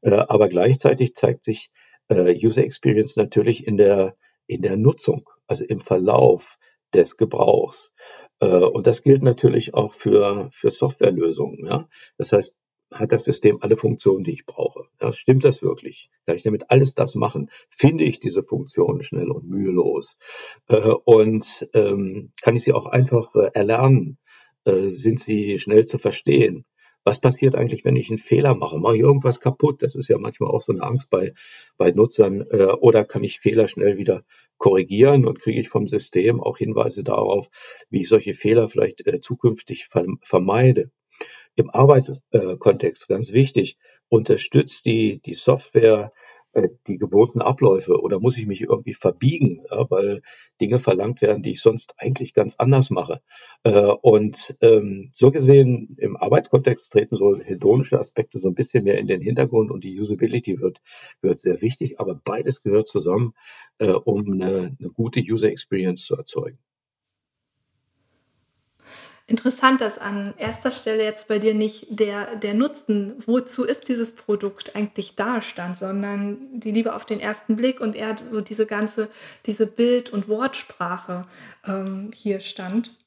[0.01, 1.71] Äh, aber gleichzeitig zeigt sich
[2.09, 4.15] äh, User Experience natürlich in der,
[4.47, 6.57] in der Nutzung, also im Verlauf
[6.93, 7.93] des Gebrauchs.
[8.41, 11.65] Äh, und das gilt natürlich auch für, für Softwarelösungen.
[11.65, 11.87] Ja?
[12.17, 12.53] Das heißt,
[12.91, 14.85] hat das System alle Funktionen, die ich brauche.
[15.01, 16.09] Ja, stimmt das wirklich?
[16.25, 17.49] Kann ich damit alles das machen?
[17.69, 20.17] Finde ich diese Funktionen schnell und mühelos?
[20.67, 24.17] Äh, und ähm, kann ich sie auch einfach äh, erlernen?
[24.65, 26.65] Äh, sind sie schnell zu verstehen?
[27.03, 28.77] Was passiert eigentlich, wenn ich einen Fehler mache?
[28.77, 29.81] Mache ich irgendwas kaputt?
[29.81, 31.33] Das ist ja manchmal auch so eine Angst bei,
[31.77, 32.41] bei Nutzern.
[32.49, 34.23] Äh, oder kann ich Fehler schnell wieder
[34.57, 37.47] korrigieren und kriege ich vom System auch Hinweise darauf,
[37.89, 39.87] wie ich solche Fehler vielleicht äh, zukünftig
[40.21, 40.91] vermeide?
[41.59, 43.77] Im Arbeitskontext ganz wichtig,
[44.09, 46.11] unterstützt die, die Software
[46.53, 50.21] äh, die gewohnten Abläufe oder muss ich mich irgendwie verbiegen, ja, weil
[50.59, 53.21] Dinge verlangt werden, die ich sonst eigentlich ganz anders mache.
[53.63, 58.97] Äh, und ähm, so gesehen im Arbeitskontext treten so hedonische Aspekte so ein bisschen mehr
[58.97, 60.81] in den Hintergrund und die Usability wird,
[61.21, 63.33] wird sehr wichtig, aber beides gehört zusammen,
[63.77, 66.57] äh, um eine, eine gute User Experience zu erzeugen.
[69.29, 74.15] Interessant, dass an erster Stelle jetzt bei dir nicht der, der Nutzen, wozu ist dieses
[74.15, 78.65] Produkt eigentlich da stand, sondern die Liebe auf den ersten Blick und eher so diese
[78.65, 79.07] ganze,
[79.45, 81.27] diese Bild- und Wortsprache
[81.63, 82.97] ähm, hier stand.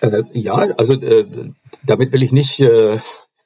[0.00, 1.52] Äh, ja, also äh,
[1.84, 2.98] damit will ich nicht, äh,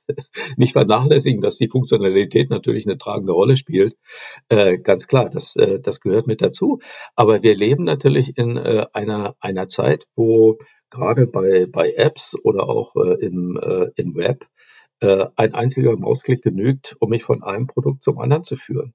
[0.56, 3.94] nicht vernachlässigen, dass die Funktionalität natürlich eine tragende Rolle spielt.
[4.48, 6.80] Äh, ganz klar, das, äh, das gehört mit dazu.
[7.14, 10.56] Aber wir leben natürlich in äh, einer, einer Zeit, wo
[10.94, 14.46] gerade bei, bei Apps oder auch äh, im, äh, im Web
[15.00, 18.94] äh, ein einziger Mausklick genügt, um mich von einem Produkt zum anderen zu führen.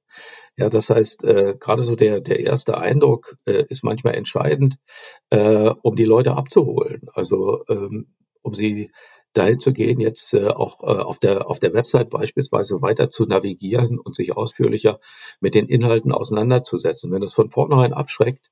[0.57, 4.77] Ja, das heißt, äh, gerade so der, der erste Eindruck äh, ist manchmal entscheidend,
[5.29, 7.01] äh, um die Leute abzuholen.
[7.13, 8.07] Also ähm,
[8.41, 8.91] um sie
[9.33, 13.25] dahin zu gehen, jetzt äh, auch äh, auf, der, auf der Website beispielsweise weiter zu
[13.25, 14.99] navigieren und sich ausführlicher
[15.39, 17.11] mit den Inhalten auseinanderzusetzen.
[17.11, 18.49] Wenn es von vornherein abschreckt,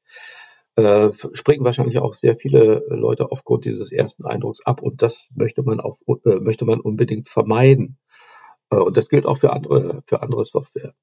[0.77, 5.63] äh, springen wahrscheinlich auch sehr viele Leute aufgrund dieses ersten Eindrucks ab und das möchte
[5.63, 7.97] man auch äh, möchte man unbedingt vermeiden.
[8.69, 10.93] Äh, und das gilt auch für andere für andere Software.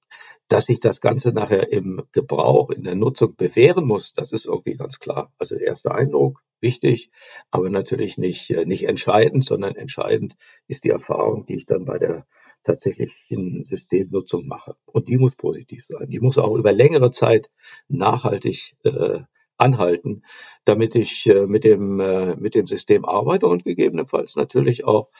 [0.48, 4.76] Dass sich das Ganze nachher im Gebrauch, in der Nutzung bewähren muss, das ist irgendwie
[4.76, 5.32] ganz klar.
[5.38, 7.10] Also der erste Eindruck, wichtig,
[7.50, 10.36] aber natürlich nicht, äh, nicht entscheidend, sondern entscheidend
[10.68, 12.26] ist die Erfahrung, die ich dann bei der
[12.64, 14.76] tatsächlichen Systemnutzung mache.
[14.86, 16.08] Und die muss positiv sein.
[16.08, 17.50] Die muss auch über längere Zeit
[17.88, 19.20] nachhaltig äh,
[19.56, 20.22] anhalten,
[20.64, 25.10] damit ich äh, mit dem äh, mit dem System arbeite und gegebenenfalls natürlich auch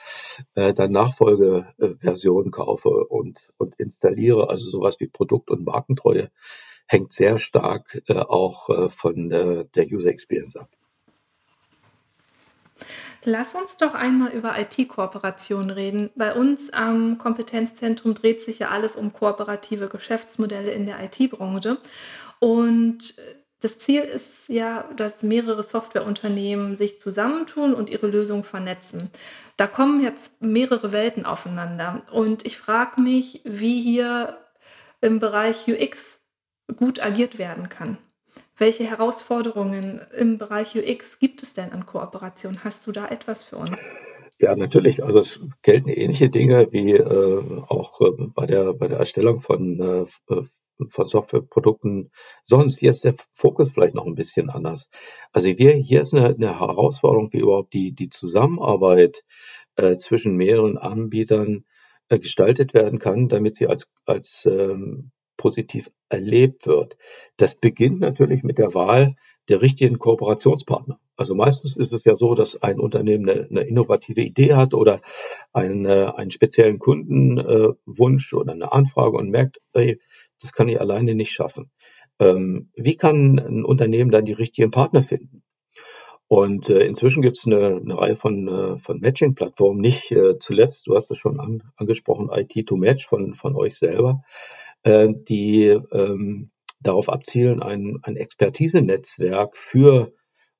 [0.55, 4.49] äh, dann Nachfolgeversionen kaufe und und installiere.
[4.49, 6.29] Also sowas wie Produkt- und Markentreue
[6.87, 10.69] hängt sehr stark äh, auch äh, von äh, der User Experience ab.
[13.23, 16.11] Lass uns doch einmal über IT-Kooperation reden.
[16.15, 21.79] Bei uns am Kompetenzzentrum dreht sich ja alles um kooperative Geschäftsmodelle in der IT-Branche.
[22.39, 23.15] Und
[23.65, 29.09] das Ziel ist ja, dass mehrere Softwareunternehmen sich zusammentun und ihre Lösungen vernetzen.
[29.57, 32.03] Da kommen jetzt mehrere Welten aufeinander.
[32.11, 34.37] Und ich frage mich, wie hier
[35.01, 36.19] im Bereich UX
[36.75, 37.97] gut agiert werden kann.
[38.55, 42.63] Welche Herausforderungen im Bereich UX gibt es denn an Kooperation?
[42.63, 43.71] Hast du da etwas für uns?
[44.39, 45.03] Ja, natürlich.
[45.03, 49.39] Also es gelten ähnliche Dinge wie äh, auch auch äh, bei der, bei der Erstellung
[49.39, 50.43] von, äh,
[50.89, 52.11] von Softwareprodukten
[52.43, 52.79] sonst.
[52.79, 54.89] Hier ist der Fokus vielleicht noch ein bisschen anders.
[55.31, 59.23] Also wir, hier ist eine, eine Herausforderung, wie überhaupt die, die Zusammenarbeit
[59.75, 61.65] äh, zwischen mehreren Anbietern
[62.09, 66.97] äh, gestaltet werden kann, damit sie als, als ähm, positiv erlebt wird.
[67.37, 69.15] Das beginnt natürlich mit der Wahl
[69.49, 70.99] der richtigen Kooperationspartner.
[71.17, 75.01] Also meistens ist es ja so, dass ein Unternehmen eine, eine innovative Idee hat oder
[75.53, 79.99] einen, äh, einen speziellen Kundenwunsch äh, oder eine Anfrage und merkt, ey,
[80.41, 81.71] das kann ich alleine nicht schaffen.
[82.19, 85.43] Ähm, wie kann ein Unternehmen dann die richtigen Partner finden?
[86.27, 90.87] Und äh, inzwischen gibt es eine, eine Reihe von, äh, von Matching-Plattformen, nicht äh, zuletzt,
[90.87, 94.23] du hast es schon an, angesprochen, IT2Match von, von euch selber,
[94.83, 96.49] äh, die ähm,
[96.81, 100.13] darauf abzielen, ein, ein Expertisenetzwerk für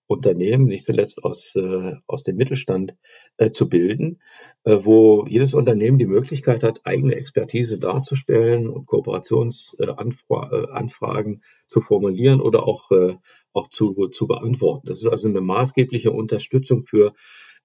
[0.07, 2.95] Unternehmen, nicht zuletzt aus, äh, aus dem Mittelstand,
[3.37, 4.21] äh, zu bilden,
[4.63, 12.41] äh, wo jedes Unternehmen die Möglichkeit hat, eigene Expertise darzustellen und Kooperationsanfragen äh, zu formulieren
[12.41, 13.15] oder auch, äh,
[13.53, 14.87] auch zu, zu beantworten.
[14.87, 17.13] Das ist also eine maßgebliche Unterstützung für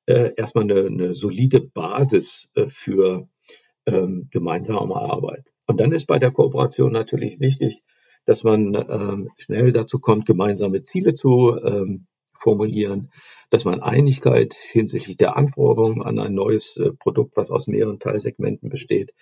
[0.06, 3.28] äh, erstmal eine, eine solide Basis äh, für
[3.86, 5.44] ähm, gemeinsame Arbeit.
[5.66, 7.82] Und dann ist bei der Kooperation natürlich wichtig,
[8.24, 12.06] dass man ähm, schnell dazu kommt, gemeinsame Ziele zu ähm,
[12.40, 13.10] formulieren,
[13.50, 18.68] dass man Einigkeit hinsichtlich der Anforderungen an ein neues äh, Produkt, was aus mehreren Teilsegmenten
[18.70, 19.12] besteht,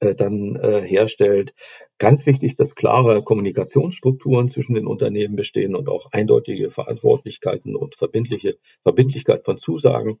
[0.00, 1.54] äh, dann äh, herstellt.
[1.98, 8.56] Ganz wichtig, dass klare Kommunikationsstrukturen zwischen den Unternehmen bestehen und auch eindeutige Verantwortlichkeiten und verbindliche
[8.82, 10.18] Verbindlichkeit von Zusagen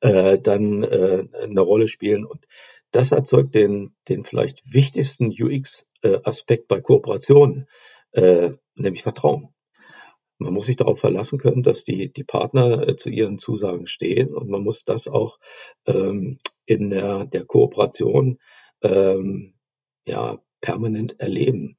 [0.00, 2.24] äh, dann äh, eine Rolle spielen.
[2.24, 2.46] Und
[2.90, 7.66] das erzeugt den, den vielleicht wichtigsten UX-Aspekt bei Kooperationen,
[8.12, 9.53] äh, nämlich Vertrauen.
[10.38, 14.34] Man muss sich darauf verlassen können, dass die, die Partner äh, zu ihren Zusagen stehen
[14.34, 15.38] und man muss das auch
[15.86, 18.38] ähm, in der, der Kooperation
[18.82, 19.54] ähm,
[20.06, 21.76] ja, permanent erleben.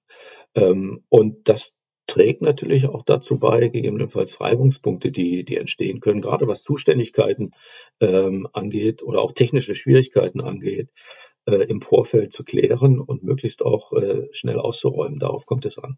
[0.55, 1.73] Ähm, und das
[2.07, 7.51] trägt natürlich auch dazu bei, gegebenenfalls Reibungspunkte, die, die entstehen können, gerade was Zuständigkeiten
[7.99, 10.89] ähm, angeht oder auch technische Schwierigkeiten angeht,
[11.45, 15.19] äh, im Vorfeld zu klären und möglichst auch äh, schnell auszuräumen.
[15.19, 15.97] Darauf kommt es an.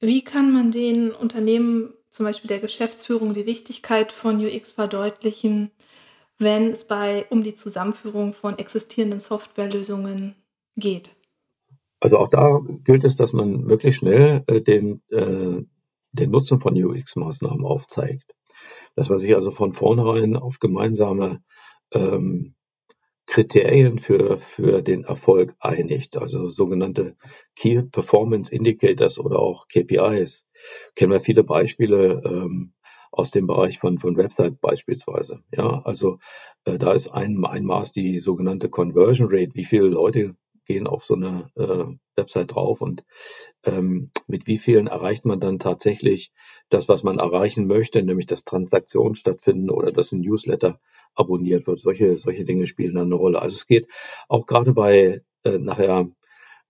[0.00, 5.70] Wie kann man den Unternehmen, zum Beispiel der Geschäftsführung, die Wichtigkeit von UX verdeutlichen,
[6.38, 10.34] wenn es bei um die Zusammenführung von existierenden Softwarelösungen
[10.76, 11.14] geht?
[12.00, 15.62] Also auch da gilt es, dass man möglichst schnell äh, den, äh,
[16.12, 18.34] den Nutzen von UX-Maßnahmen aufzeigt.
[18.96, 21.42] Dass man sich also von vornherein auf gemeinsame
[21.92, 22.54] ähm,
[23.30, 27.16] Kriterien für, für den Erfolg einigt, also sogenannte
[27.54, 30.44] Key Performance Indicators oder auch KPIs.
[30.96, 32.72] Kennen wir viele Beispiele ähm,
[33.12, 35.44] aus dem Bereich von, von Website beispielsweise.
[35.54, 36.18] Ja, also
[36.64, 40.34] äh, da ist ein, ein Maß die sogenannte Conversion Rate, wie viele Leute
[40.66, 43.04] gehen auf so eine äh, Website drauf und
[43.64, 46.32] ähm, mit wie vielen erreicht man dann tatsächlich
[46.68, 50.78] das, was man erreichen möchte, nämlich dass Transaktionen stattfinden oder dass ein Newsletter
[51.14, 51.80] abonniert wird.
[51.80, 53.42] Solche, solche Dinge spielen dann eine Rolle.
[53.42, 53.86] Also es geht
[54.28, 56.08] auch gerade bei äh, nachher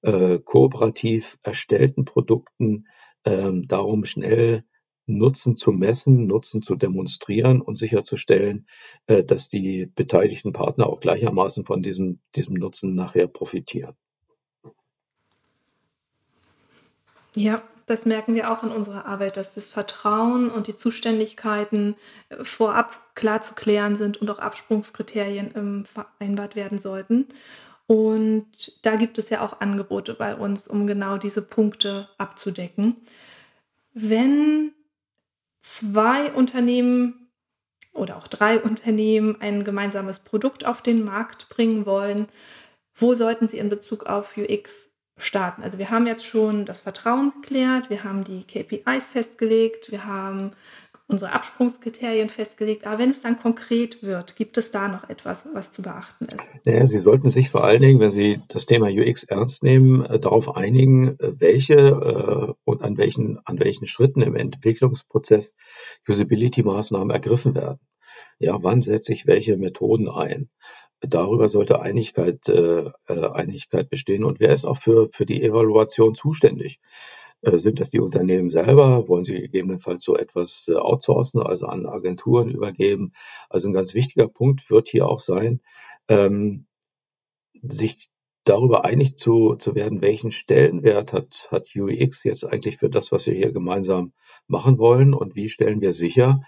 [0.02, 2.86] äh, kooperativ erstellten Produkten
[3.24, 4.64] ähm, darum, schnell
[5.18, 8.66] Nutzen zu messen, Nutzen zu demonstrieren und sicherzustellen,
[9.06, 13.94] äh, dass die beteiligten Partner auch gleichermaßen von diesem, diesem Nutzen nachher profitieren.
[17.34, 21.96] Ja, das merken wir auch in unserer Arbeit, dass das Vertrauen und die Zuständigkeiten
[22.28, 27.26] äh, vorab klar zu klären sind und auch Absprungskriterien ähm, vereinbart werden sollten.
[27.86, 32.96] Und da gibt es ja auch Angebote bei uns, um genau diese Punkte abzudecken.
[33.92, 34.72] Wenn
[35.60, 37.30] zwei Unternehmen
[37.92, 42.28] oder auch drei Unternehmen ein gemeinsames Produkt auf den Markt bringen wollen,
[42.94, 45.62] wo sollten sie in Bezug auf UX starten?
[45.62, 50.52] Also wir haben jetzt schon das Vertrauen geklärt, wir haben die KPIs festgelegt, wir haben
[51.10, 52.86] unsere Absprungskriterien festgelegt.
[52.86, 56.44] Aber wenn es dann konkret wird, gibt es da noch etwas, was zu beachten ist?
[56.64, 60.18] Naja, Sie sollten sich vor allen Dingen, wenn Sie das Thema UX ernst nehmen, äh,
[60.18, 65.54] darauf einigen, äh, welche äh, und an welchen, an welchen Schritten im Entwicklungsprozess
[66.08, 67.80] Usability-Maßnahmen ergriffen werden.
[68.38, 70.48] Ja, wann setze ich welche Methoden ein?
[71.00, 74.22] Darüber sollte Einigkeit, äh, Einigkeit bestehen.
[74.24, 76.78] Und wer ist auch für, für die Evaluation zuständig?
[77.42, 79.08] Äh, sind das die Unternehmen selber?
[79.08, 83.12] Wollen sie gegebenenfalls so etwas äh, outsourcen, also an Agenturen übergeben?
[83.48, 85.60] Also ein ganz wichtiger Punkt wird hier auch sein,
[86.08, 86.66] ähm,
[87.62, 88.10] sich
[88.44, 93.26] darüber einig zu, zu werden, welchen Stellenwert hat, hat UX jetzt eigentlich für das, was
[93.26, 94.12] wir hier gemeinsam
[94.46, 96.40] machen wollen und wie stellen wir sicher,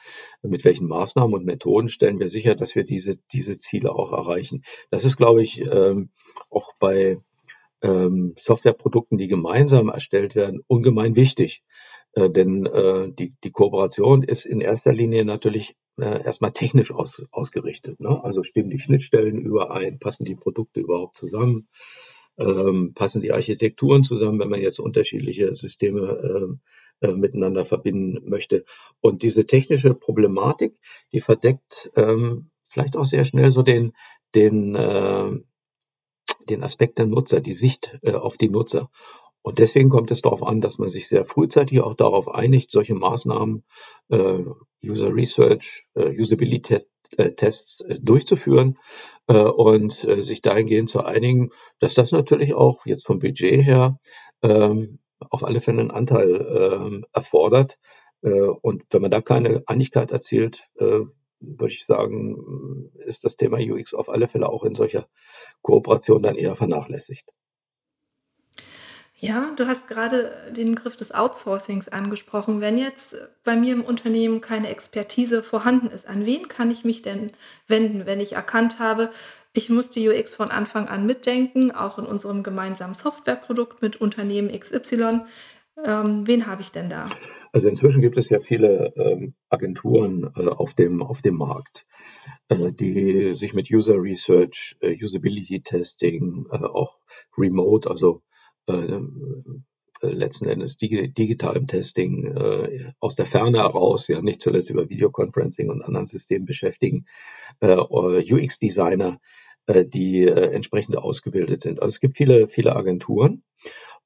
[0.42, 4.64] mit welchen Maßnahmen und Methoden stellen wir sicher, dass wir diese, diese Ziele auch erreichen.
[4.90, 6.10] Das ist, glaube ich, ähm,
[6.50, 7.18] auch bei
[7.82, 11.62] ähm, Softwareprodukten, die gemeinsam erstellt werden, ungemein wichtig.
[12.14, 17.22] Äh, denn äh, die, die Kooperation ist in erster Linie natürlich äh, erstmal technisch aus,
[17.30, 18.00] ausgerichtet.
[18.00, 18.22] Ne?
[18.22, 21.68] Also stimmen die Schnittstellen überein, passen die Produkte überhaupt zusammen,
[22.38, 26.58] ähm, passen die Architekturen zusammen, wenn man jetzt unterschiedliche Systeme
[27.00, 28.64] äh, äh, miteinander verbinden möchte.
[29.00, 30.78] Und diese technische Problematik,
[31.12, 33.92] die verdeckt ähm, vielleicht auch sehr schnell so den,
[34.34, 35.40] den, äh,
[36.48, 38.90] den Aspekt der Nutzer, die Sicht äh, auf die Nutzer.
[39.42, 42.94] Und deswegen kommt es darauf an, dass man sich sehr frühzeitig auch darauf einigt, solche
[42.94, 43.64] Maßnahmen,
[44.08, 44.38] äh,
[44.84, 46.78] User Research, äh, Usability
[47.16, 48.78] äh, Tests äh, durchzuführen
[49.26, 51.50] äh, und sich dahingehend zu einigen,
[51.80, 53.98] dass das natürlich auch jetzt vom Budget her
[54.42, 57.78] ähm, auf alle Fälle einen Anteil ähm, erfordert.
[58.24, 60.68] Und wenn man da keine Einigkeit erzielt,
[61.42, 65.06] würde ich sagen, ist das Thema UX auf alle Fälle auch in solcher
[65.62, 67.28] Kooperation dann eher vernachlässigt.
[69.24, 72.60] Ja, du hast gerade den Begriff des Outsourcings angesprochen.
[72.60, 73.14] Wenn jetzt
[73.44, 77.30] bei mir im Unternehmen keine Expertise vorhanden ist, an wen kann ich mich denn
[77.68, 79.12] wenden, wenn ich erkannt habe,
[79.52, 84.58] ich muss die UX von Anfang an mitdenken, auch in unserem gemeinsamen Softwareprodukt mit Unternehmen
[84.58, 85.20] XY.
[85.84, 87.08] Ähm, wen habe ich denn da?
[87.52, 91.86] Also inzwischen gibt es ja viele ähm, Agenturen äh, auf, dem, auf dem Markt,
[92.48, 96.96] äh, die sich mit User Research, äh, Usability Testing, äh, auch
[97.36, 98.22] Remote, also
[98.66, 99.00] äh, äh,
[100.00, 102.34] letzten Endes digitalem Testing
[102.98, 107.06] aus der Ferne heraus, ja nicht zuletzt über Videoconferencing und anderen Systemen beschäftigen,
[107.60, 109.20] UX-Designer,
[109.68, 111.80] die entsprechend ausgebildet sind.
[111.80, 113.44] Also es gibt viele, viele Agenturen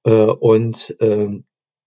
[0.02, 1.40] und äh,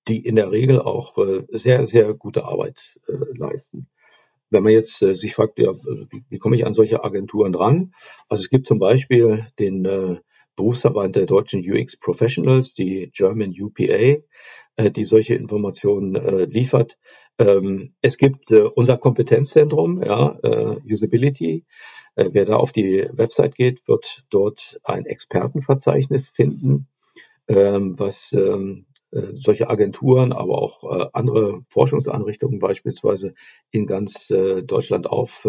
[0.10, 3.88] die in der Regel auch äh, sehr, sehr gute Arbeit äh, leisten.
[4.50, 7.94] Wenn man jetzt äh, sich fragt, ja, wie, wie komme ich an solche Agenturen dran?
[8.28, 9.88] Also es gibt zum Beispiel den
[10.56, 14.18] Berufsverband der deutschen UX Professionals, die German UPA,
[14.90, 16.16] die solche Informationen
[16.50, 16.98] liefert.
[17.38, 20.38] Ähm, es gibt unser Kompetenzzentrum, ja,
[20.86, 21.66] Usability.
[22.16, 26.88] wer da auf die Website geht, wird dort ein Expertenverzeichnis finden,
[27.48, 33.34] ähm, was ähm, äh, solche Agenturen, aber auch äh, andere Forschungseinrichtungen beispielsweise
[33.72, 35.48] in ganz äh, Deutschland auf,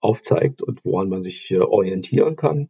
[0.00, 2.68] aufzeigt und woran man sich orientieren kann.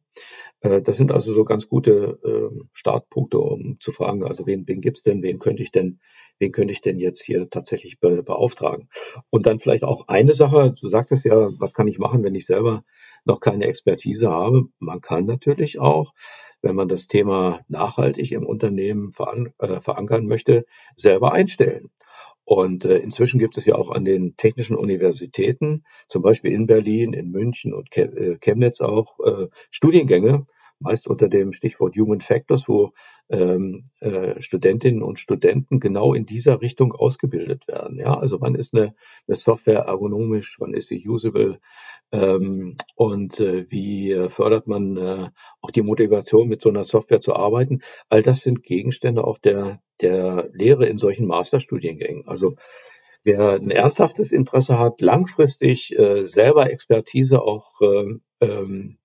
[0.61, 5.03] das sind also so ganz gute ähm, Startpunkte, um zu fragen, also wen, wen gibt's
[5.03, 6.01] denn, wen könnte ich denn,
[6.39, 8.89] wen könnte ich denn jetzt hier tatsächlich be, beauftragen?
[9.31, 12.47] Und dann vielleicht auch eine Sache, du sagtest ja, was kann ich machen, wenn ich
[12.47, 12.85] selber
[13.25, 14.65] noch keine Expertise habe?
[14.79, 16.13] Man kann natürlich auch
[16.65, 20.65] wenn man das Thema nachhaltig im Unternehmen veran äh, verankern möchte,
[20.97, 21.91] selber einstellen.
[22.45, 27.13] Und äh, inzwischen gibt es ja auch an den technischen Universitäten, zum Beispiel in Berlin,
[27.13, 30.47] in München und äh, Chemnitz auch äh, Studiengänge,
[30.85, 32.93] meist unter dem Stichwort Human Factors, wo
[33.31, 37.99] ähm, äh, Studentinnen und Studenten genau in dieser Richtung ausgebildet werden.
[37.99, 38.95] Ja, also wann ist eine,
[39.27, 41.59] eine Software ergonomisch, wann ist sie usable
[42.13, 45.29] ähm, und äh, wie äh, fördert man äh,
[45.61, 47.81] auch die Motivation, mit so einer Software zu arbeiten?
[48.09, 52.29] All das sind Gegenstände auch der, der Lehre in solchen Masterstudiengängen.
[52.29, 52.55] Also
[53.25, 58.99] wer ein ernsthaftes Interesse hat, langfristig äh, selber Expertise auch äh, ähm,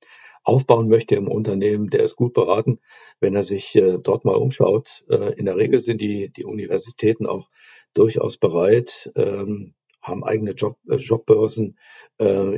[0.50, 2.80] aufbauen möchte im Unternehmen, der ist gut beraten,
[3.20, 5.06] wenn er sich äh, dort mal umschaut.
[5.08, 7.50] Äh, in der Regel sind die, die Universitäten auch
[7.93, 11.78] durchaus bereit, ähm, haben eigene Job, äh, Jobbörsen,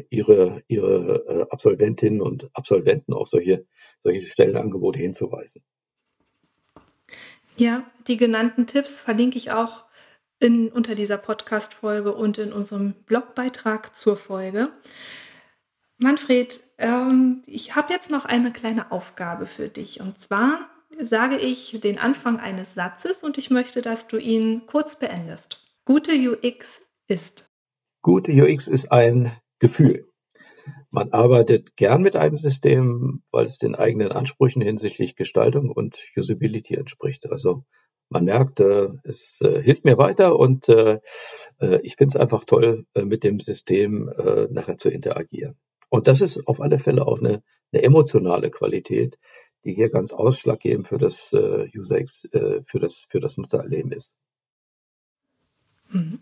[0.10, 3.68] ihre, ihre Absolventinnen und Absolventen auf solche,
[4.02, 5.62] solche Stellenangebote hinzuweisen.
[7.58, 9.84] Ja, die genannten Tipps verlinke ich auch
[10.40, 14.70] in, unter dieser Podcast-Folge und in unserem Blogbeitrag zur Folge.
[16.04, 20.02] Manfred, ähm, ich habe jetzt noch eine kleine Aufgabe für dich.
[20.02, 20.68] Und zwar
[21.00, 25.64] sage ich den Anfang eines Satzes und ich möchte, dass du ihn kurz beendest.
[25.86, 27.52] Gute UX ist.
[28.02, 30.08] Gute UX ist ein Gefühl.
[30.90, 36.76] Man arbeitet gern mit einem System, weil es den eigenen Ansprüchen hinsichtlich Gestaltung und Usability
[36.76, 37.30] entspricht.
[37.32, 37.64] Also
[38.10, 41.00] man merkt, äh, es äh, hilft mir weiter und äh,
[41.60, 45.58] äh ich finde es einfach toll, äh, mit dem System äh, nachher zu interagieren.
[45.92, 49.20] Und das ist auf alle Fälle auch eine, eine emotionale Qualität,
[49.66, 54.14] die hier ganz ausschlaggebend für das äh, User äh, für das für das Nutzererleben ist.
[55.90, 56.20] Mhm.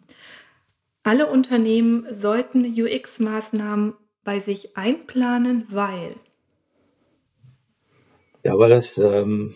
[1.04, 3.94] Alle Unternehmen sollten UX-Maßnahmen
[4.24, 6.16] bei sich einplanen, weil
[8.44, 9.56] Ja, weil das ähm,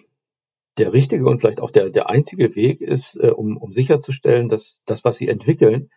[0.77, 4.83] der richtige und vielleicht auch der, der einzige Weg ist, äh, um, um sicherzustellen, dass
[4.85, 5.89] das, was sie entwickeln,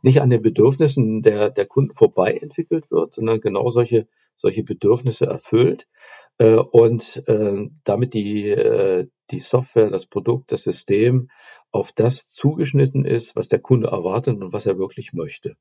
[0.00, 5.26] nicht an den Bedürfnissen der, der Kunden vorbei entwickelt wird, sondern genau solche, solche Bedürfnisse
[5.26, 5.86] erfüllt
[6.38, 11.30] äh, und äh, damit die, äh, die Software, das Produkt, das System
[11.70, 15.56] auf das zugeschnitten ist, was der Kunde erwartet und was er wirklich möchte.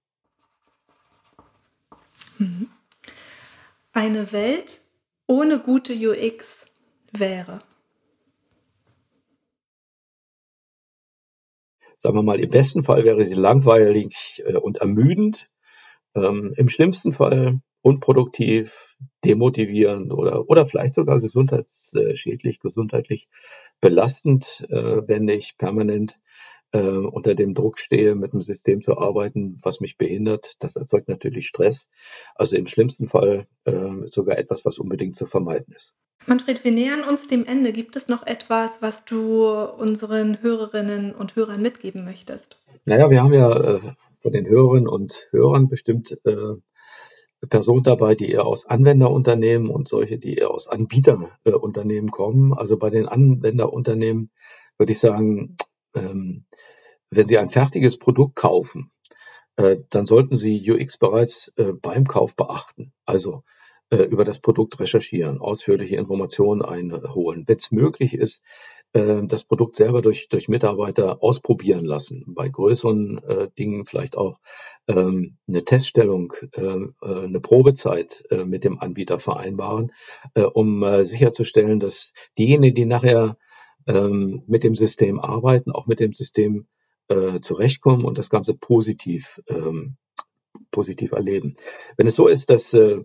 [2.38, 2.70] Mhm.
[3.94, 4.82] Eine Welt
[5.28, 6.66] ohne gute UX
[7.12, 7.60] wäre.
[12.02, 15.50] Sagen wir mal, im besten Fall wäre sie langweilig äh, und ermüdend,
[16.16, 18.96] ähm, im schlimmsten Fall unproduktiv,
[19.26, 23.28] demotivierend oder, oder vielleicht sogar gesundheitsschädlich, gesundheitlich
[23.80, 26.20] belastend, äh, wenn ich permanent
[26.72, 30.56] äh, unter dem Druck stehe, mit einem System zu arbeiten, was mich behindert.
[30.60, 31.90] Das erzeugt natürlich Stress.
[32.36, 35.94] Also im schlimmsten Fall äh, sogar etwas, was unbedingt zu vermeiden ist.
[36.28, 37.72] Manfred, wir nähern uns dem Ende.
[37.72, 42.60] Gibt es noch etwas, was du unseren Hörerinnen und Hörern mitgeben möchtest?
[42.86, 43.80] Naja, wir haben ja äh,
[44.22, 46.56] von den Hörerinnen und Hörern bestimmt äh,
[47.50, 52.54] Personen dabei, die eher aus Anwenderunternehmen und solche, die eher aus Anbieterunternehmen kommen.
[52.54, 54.30] Also bei den Anwenderunternehmen
[54.78, 55.56] würde ich sagen,
[55.96, 56.46] ähm,
[57.10, 58.92] wenn Sie ein fertiges Produkt kaufen,
[59.58, 62.94] äh, dann sollten Sie UX bereits äh, beim Kauf beachten.
[63.06, 63.44] Also
[63.92, 67.44] äh, über das Produkt recherchieren, ausführliche Informationen einholen.
[67.46, 68.42] Wenn es möglich ist,
[68.94, 72.24] äh, das Produkt selber durch, durch Mitarbeiter ausprobieren lassen.
[72.28, 74.40] Bei größeren äh, Dingen vielleicht auch
[74.88, 79.92] ähm, eine Teststellung, äh, eine Probezeit mit dem Anbieter vereinbaren,
[80.54, 83.38] um sicherzustellen, dass diejenigen, die nachher
[83.88, 86.68] ähm, mit dem System arbeiten, auch mit dem System
[87.08, 89.98] äh, zurechtkommen und das Ganze positiv, ähm,
[90.72, 91.58] positiv erleben.
[91.98, 93.04] Wenn es so ist, dass äh,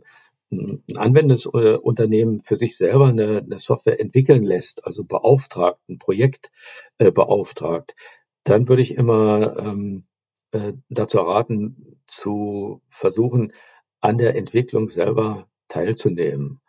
[0.50, 5.98] ein anwendendes äh, Unternehmen für sich selber eine, eine, Software entwickeln lässt, also beauftragt, ein
[5.98, 6.50] Projekt
[6.98, 7.96] äh, beauftragt,
[8.44, 10.04] dann würde ich immer ähm,
[10.52, 13.52] äh, dazu raten, zu versuchen,
[14.00, 16.60] an der Entwicklung selber teilzunehmen.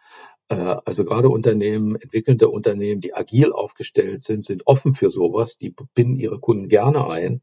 [0.49, 5.75] Äh, also gerade Unternehmen, entwickelnde Unternehmen, die agil aufgestellt sind, sind offen für sowas, die
[5.93, 7.41] binden ihre Kunden gerne ein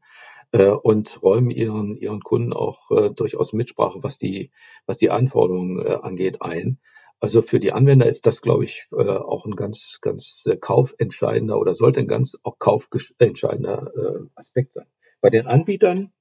[0.51, 4.51] äh, und räumen ihren, ihren Kunden auch äh, durchaus Mitsprache, was die,
[4.85, 6.79] was die Anforderungen angeht, ein.
[7.19, 12.01] Also für die Anwender ist das, glaube ich, auch ein ganz, ganz kaufentscheidender oder sollte
[12.01, 13.89] ein ganz auch kaufentscheidender
[14.35, 14.85] Aspekt sein.
[15.21, 16.11] Bei den Anbietern,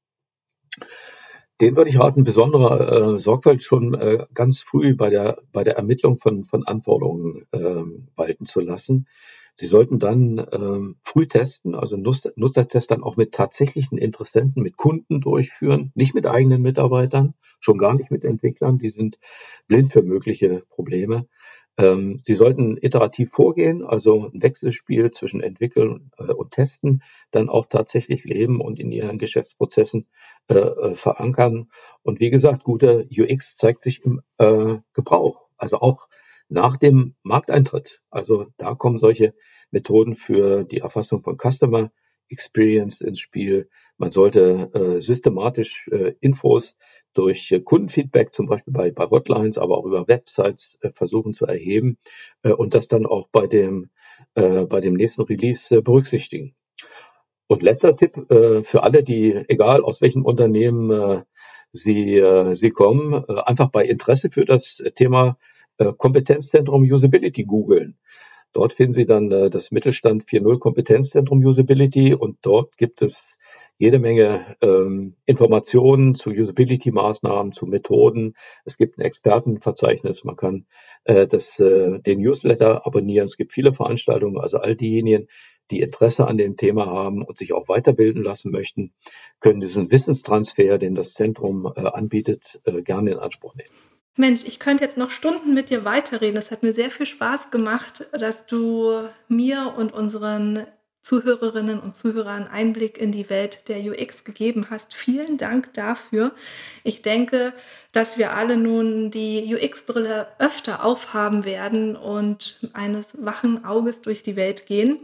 [1.61, 5.77] den würde ich raten, besondere äh, Sorgfalt schon äh, ganz früh bei der, bei der
[5.77, 7.83] Ermittlung von, von Anforderungen äh,
[8.17, 9.07] walten zu lassen.
[9.57, 14.77] Sie sollten dann ähm, früh testen, also Nutzer, Nutzertests dann auch mit tatsächlichen Interessenten, mit
[14.77, 19.17] Kunden durchführen, nicht mit eigenen Mitarbeitern, schon gar nicht mit Entwicklern, die sind
[19.69, 21.29] blind für mögliche Probleme.
[21.77, 27.67] Ähm, Sie sollten iterativ vorgehen, also ein Wechselspiel zwischen Entwickeln äh, und Testen, dann auch
[27.67, 30.07] tatsächlich leben und in Ihren Geschäftsprozessen
[30.49, 31.69] äh, äh verankern.
[32.03, 36.09] Und wie gesagt, gute UX zeigt sich im äh, Gebrauch, also auch
[36.49, 38.01] nach dem Markteintritt.
[38.11, 39.35] Also da kommen solche
[39.71, 41.91] Methoden für die Erfassung von Customer
[42.29, 43.69] Experience ins Spiel.
[43.97, 46.77] Man sollte äh, systematisch äh, Infos
[47.13, 51.47] durch äh, Kundenfeedback, zum Beispiel bei, bei Hotlines, aber auch über Websites äh, versuchen zu
[51.47, 51.99] erheben
[52.43, 53.91] äh, und das dann auch bei dem,
[54.35, 56.55] äh, bei dem nächsten Release berücksichtigen.
[57.47, 61.25] Und letzter Tipp für alle, die, egal aus welchem Unternehmen
[61.73, 62.23] Sie,
[62.53, 65.37] Sie kommen, einfach bei Interesse für das Thema
[65.79, 67.99] äh, Kompetenzzentrum Usability googeln.
[68.55, 73.37] Dort finden Sie dann äh, das Mittelstand 4.0 Kompetenzzentrum Usability und dort gibt es
[73.79, 78.35] jede Menge ähm, Informationen zu Usability-Maßnahmen, zu Methoden.
[78.65, 80.67] Es gibt ein Expertenverzeichnis, man kann
[81.03, 83.25] äh, das, äh, den Newsletter abonnieren.
[83.25, 85.27] Es gibt viele Veranstaltungen, also all diejenigen,
[85.73, 88.93] die Interesse an dem Thema haben und sich auch weiterbilden lassen möchten,
[89.41, 93.94] können diesen Wissenstransfer, den das Zentrum äh, anbietet, äh, gerne in Anspruch nehmen.
[94.17, 96.37] Mensch, ich könnte jetzt noch Stunden mit dir weiterreden.
[96.37, 100.67] Es hat mir sehr viel Spaß gemacht, dass du mir und unseren
[101.05, 104.95] Zuhörerinnen und Zuhörern Einblick in die Welt der UX gegeben hast.
[104.95, 106.33] Vielen Dank dafür.
[106.83, 107.53] Ich denke,
[107.93, 114.37] dass wir alle nun die UX-Brille öfter aufhaben werden und eines wachen Auges durch die
[114.37, 115.01] Welt gehen.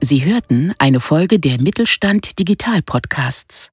[0.01, 3.73] Sie hörten eine Folge der Mittelstand Digital Podcasts.